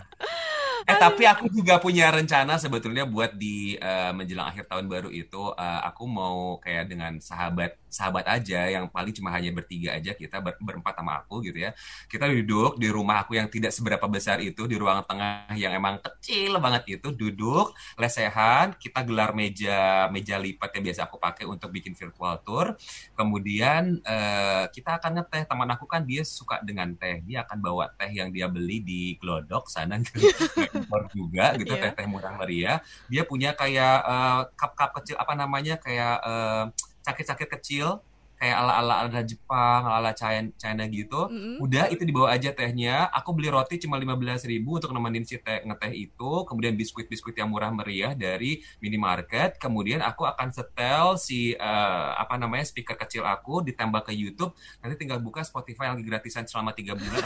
eh 0.90 0.98
tapi 1.00 1.24
aku 1.24 1.48
juga 1.48 1.80
punya 1.80 2.12
rencana 2.12 2.60
sebetulnya 2.60 3.08
buat 3.08 3.36
di 3.40 3.80
uh, 3.80 4.12
menjelang 4.12 4.52
akhir 4.52 4.68
tahun 4.68 4.92
baru 4.92 5.10
itu 5.16 5.56
uh, 5.56 5.82
aku 5.88 6.04
mau 6.04 6.60
kayak 6.60 6.92
dengan 6.92 7.16
sahabat 7.24 7.80
sahabat 7.94 8.26
aja 8.26 8.66
yang 8.74 8.90
paling 8.90 9.14
cuma 9.14 9.30
hanya 9.30 9.54
bertiga 9.54 9.94
aja 9.94 10.18
kita 10.18 10.42
ber, 10.42 10.58
berempat 10.58 10.98
sama 10.98 11.22
aku 11.22 11.46
gitu 11.46 11.62
ya. 11.62 11.78
Kita 12.10 12.26
duduk 12.26 12.82
di 12.82 12.90
rumah 12.90 13.22
aku 13.22 13.38
yang 13.38 13.46
tidak 13.54 13.70
seberapa 13.70 14.10
besar 14.10 14.42
itu 14.42 14.66
di 14.66 14.74
ruang 14.74 15.06
tengah 15.06 15.54
yang 15.54 15.78
emang 15.78 16.02
kecil 16.02 16.58
banget 16.58 16.98
itu 16.98 17.14
duduk 17.14 17.78
lesehan 18.02 18.74
kita 18.82 19.06
gelar 19.06 19.38
meja 19.38 20.10
meja 20.10 20.42
lipat 20.42 20.74
yang 20.74 20.84
biasa 20.90 21.06
aku 21.06 21.22
pakai 21.22 21.46
untuk 21.46 21.70
bikin 21.70 21.94
virtual 21.94 22.42
tour. 22.42 22.74
Kemudian 23.14 24.02
uh, 24.02 24.66
kita 24.74 24.98
akan 24.98 25.22
ngeteh 25.22 25.46
teman 25.46 25.70
aku 25.70 25.86
kan 25.86 26.02
dia 26.02 26.26
suka 26.26 26.60
dengan 26.66 26.98
teh 26.98 27.22
dia 27.22 27.46
akan 27.46 27.62
bawa 27.62 27.94
teh 27.94 28.10
yang 28.10 28.34
dia 28.34 28.50
beli 28.50 28.82
di 28.82 29.16
Glodok 29.22 29.70
sana 29.70 30.02
impor 30.78 31.10
juga 31.12 31.58
gitu 31.58 31.74
yeah. 31.74 31.90
teh 31.90 32.04
teh 32.04 32.08
murah 32.08 32.34
meriah 32.38 32.78
dia 33.10 33.24
punya 33.26 33.58
kayak 33.58 33.98
uh, 34.06 34.42
cup-cup 34.54 34.94
kecil 35.02 35.16
apa 35.18 35.34
namanya 35.34 35.82
kayak 35.82 36.22
uh, 36.22 36.64
cakit-cakit 37.04 37.50
kecil 37.60 38.00
kayak 38.44 38.60
ala-ala 38.60 39.08
ala 39.08 39.22
Jepang, 39.24 39.88
ala-ala 39.88 40.12
China, 40.12 40.52
China 40.60 40.84
gitu. 40.92 41.32
Mm-hmm. 41.32 41.64
Udah 41.64 41.88
itu 41.88 42.04
dibawa 42.04 42.36
aja 42.36 42.52
tehnya. 42.52 43.08
Aku 43.16 43.32
beli 43.32 43.48
roti 43.48 43.80
cuma 43.80 43.96
lima 43.96 44.20
belas 44.20 44.44
ribu 44.44 44.76
untuk 44.76 44.92
nemenin 44.92 45.24
si 45.24 45.40
teh 45.40 45.64
ngeteh 45.64 45.96
itu. 45.96 46.44
Kemudian 46.44 46.76
biskuit-biskuit 46.76 47.40
yang 47.40 47.48
murah 47.48 47.72
meriah 47.72 48.12
dari 48.12 48.60
minimarket. 48.84 49.56
Kemudian 49.56 50.04
aku 50.04 50.28
akan 50.28 50.52
setel 50.52 51.16
si 51.16 51.56
uh, 51.56 52.20
apa 52.20 52.36
namanya 52.36 52.68
speaker 52.68 53.00
kecil 53.00 53.24
aku 53.24 53.64
ditambah 53.64 54.04
ke 54.04 54.12
YouTube. 54.12 54.52
Nanti 54.84 55.00
tinggal 55.00 55.24
buka 55.24 55.48
Spotify 55.48 55.88
yang 55.88 55.96
lagi 55.96 56.04
gratisan 56.12 56.44
selama 56.44 56.76
tiga 56.76 57.00
bulan. 57.00 57.24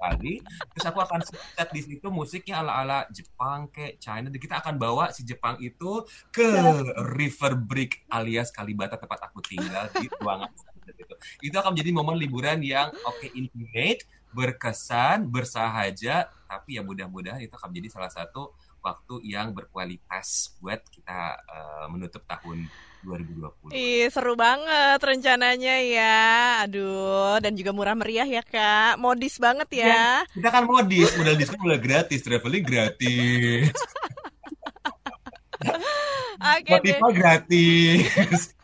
kali. 0.00 0.40
Terus 0.74 0.86
aku 0.88 0.98
akan 1.04 1.20
set 1.22 1.68
di 1.70 1.80
situ 1.84 2.06
musiknya 2.08 2.64
ala-ala 2.64 3.04
Jepang 3.12 3.68
kayak 3.68 4.00
China. 4.00 4.32
Dan 4.32 4.40
kita 4.40 4.58
akan 4.64 4.74
bawa 4.80 5.12
si 5.12 5.22
Jepang 5.22 5.60
itu 5.60 6.02
ke 6.32 6.48
River 7.14 7.60
Brick 7.60 8.08
alias 8.08 8.48
Kalibata 8.48 8.96
tempat 8.96 9.28
aku 9.28 9.44
tinggal 9.44 9.92
di 10.00 10.08
ruangan 10.18 10.50
itu. 10.90 11.14
Itu 11.52 11.56
akan 11.60 11.76
menjadi 11.76 11.90
momen 11.94 12.16
liburan 12.18 12.58
yang 12.64 12.90
oke 13.06 13.20
okay, 13.20 13.30
intimate, 13.36 14.04
berkesan, 14.30 15.26
bersahaja, 15.28 16.30
tapi 16.46 16.78
ya 16.78 16.82
mudah-mudahan 16.82 17.42
itu 17.42 17.54
akan 17.54 17.68
menjadi 17.70 17.88
salah 17.98 18.10
satu 18.10 18.54
waktu 18.80 19.20
yang 19.28 19.52
berkualitas 19.52 20.56
buat 20.58 20.80
kita 20.88 21.36
uh, 21.44 21.86
menutup 21.92 22.24
tahun 22.24 22.64
2020. 23.04 23.72
Ih, 23.76 24.08
seru 24.12 24.36
banget 24.36 25.00
rencananya 25.00 25.76
ya. 25.84 26.20
Aduh, 26.64 27.40
dan 27.40 27.56
juga 27.56 27.72
murah 27.76 27.96
meriah 27.96 28.28
ya, 28.28 28.42
Kak. 28.44 28.96
Modis 29.00 29.36
banget 29.40 29.68
ya. 29.72 29.86
ya 29.88 30.08
kita 30.32 30.48
kan 30.48 30.64
modis, 30.64 31.12
modal 31.16 31.36
diskon 31.36 31.60
udah 31.64 31.80
gratis, 31.80 32.20
traveling 32.24 32.64
gratis. 32.64 33.72
Oke 36.40 36.72
okay, 36.72 36.96
gratis. 37.12 38.56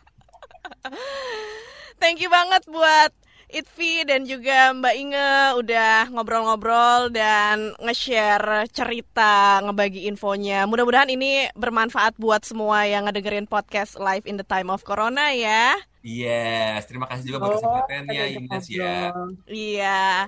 Thank 1.97 2.21
you 2.21 2.29
banget 2.29 2.63
buat 2.69 3.09
Itvi 3.47 4.03
dan 4.03 4.27
juga 4.27 4.75
Mbak 4.75 4.95
Inge 4.99 5.31
udah 5.55 6.11
ngobrol-ngobrol 6.11 7.09
dan 7.15 7.71
nge-share 7.79 8.67
cerita, 8.75 9.63
ngebagi 9.63 10.05
infonya. 10.11 10.67
Mudah-mudahan 10.67 11.07
ini 11.07 11.47
bermanfaat 11.55 12.19
buat 12.19 12.43
semua 12.43 12.83
yang 12.83 13.07
ngedengerin 13.07 13.47
podcast 13.47 13.95
Live 13.97 14.27
in 14.27 14.35
the 14.35 14.43
Time 14.43 14.67
of 14.67 14.83
Corona 14.83 15.31
ya. 15.31 15.79
Yes, 16.07 16.87
terima 16.87 17.03
kasih 17.11 17.23
juga 17.27 17.37
buat 17.43 17.59
kesempatannya 17.59 18.23
oh, 18.23 18.35
Ines 18.39 18.65
ya. 18.71 19.11
Iya, 19.43 20.23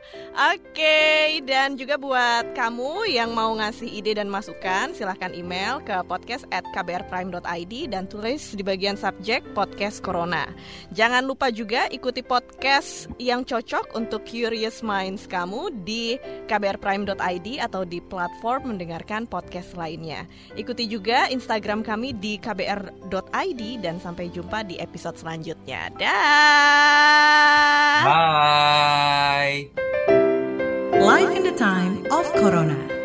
oke. 0.52 0.76
Okay. 0.76 1.40
Dan 1.48 1.80
juga 1.80 1.96
buat 1.96 2.52
kamu 2.52 3.08
yang 3.08 3.32
mau 3.32 3.56
ngasih 3.56 3.88
ide 3.88 4.20
dan 4.20 4.28
masukan, 4.28 4.92
silahkan 4.92 5.32
email 5.32 5.80
ke 5.88 5.96
podcast 6.04 6.44
at 6.52 6.68
kbrprime.id 6.76 7.96
dan 7.96 8.12
tulis 8.12 8.60
di 8.60 8.60
bagian 8.60 9.00
subjek 9.00 9.40
podcast 9.56 10.04
corona. 10.04 10.52
Jangan 10.92 11.24
lupa 11.24 11.48
juga 11.48 11.88
ikuti 11.88 12.28
podcast 12.28 13.08
yang 13.16 13.48
cocok 13.48 13.96
untuk 13.96 14.28
curious 14.28 14.84
minds 14.84 15.32
kamu 15.32 15.72
di 15.88 16.20
kbrprime.id 16.52 17.48
atau 17.64 17.88
di 17.88 18.04
platform 18.04 18.76
mendengarkan 18.76 19.24
podcast 19.32 19.80
lainnya. 19.80 20.28
Ikuti 20.60 20.92
juga 20.92 21.32
Instagram 21.32 21.88
kami 21.88 22.12
di 22.20 22.36
kbr.id 22.36 23.62
dan 23.80 23.96
sampai 24.04 24.28
jumpa 24.28 24.68
di 24.68 24.76
episode 24.82 25.16
selanjutnya 25.16 25.69
selanjutnya. 25.70 25.94
Dah. 26.02 27.30
Bye. 28.06 29.70
Life 30.98 31.34
in 31.36 31.44
the 31.46 31.54
time 31.54 32.06
of 32.10 32.26
Corona. 32.34 32.99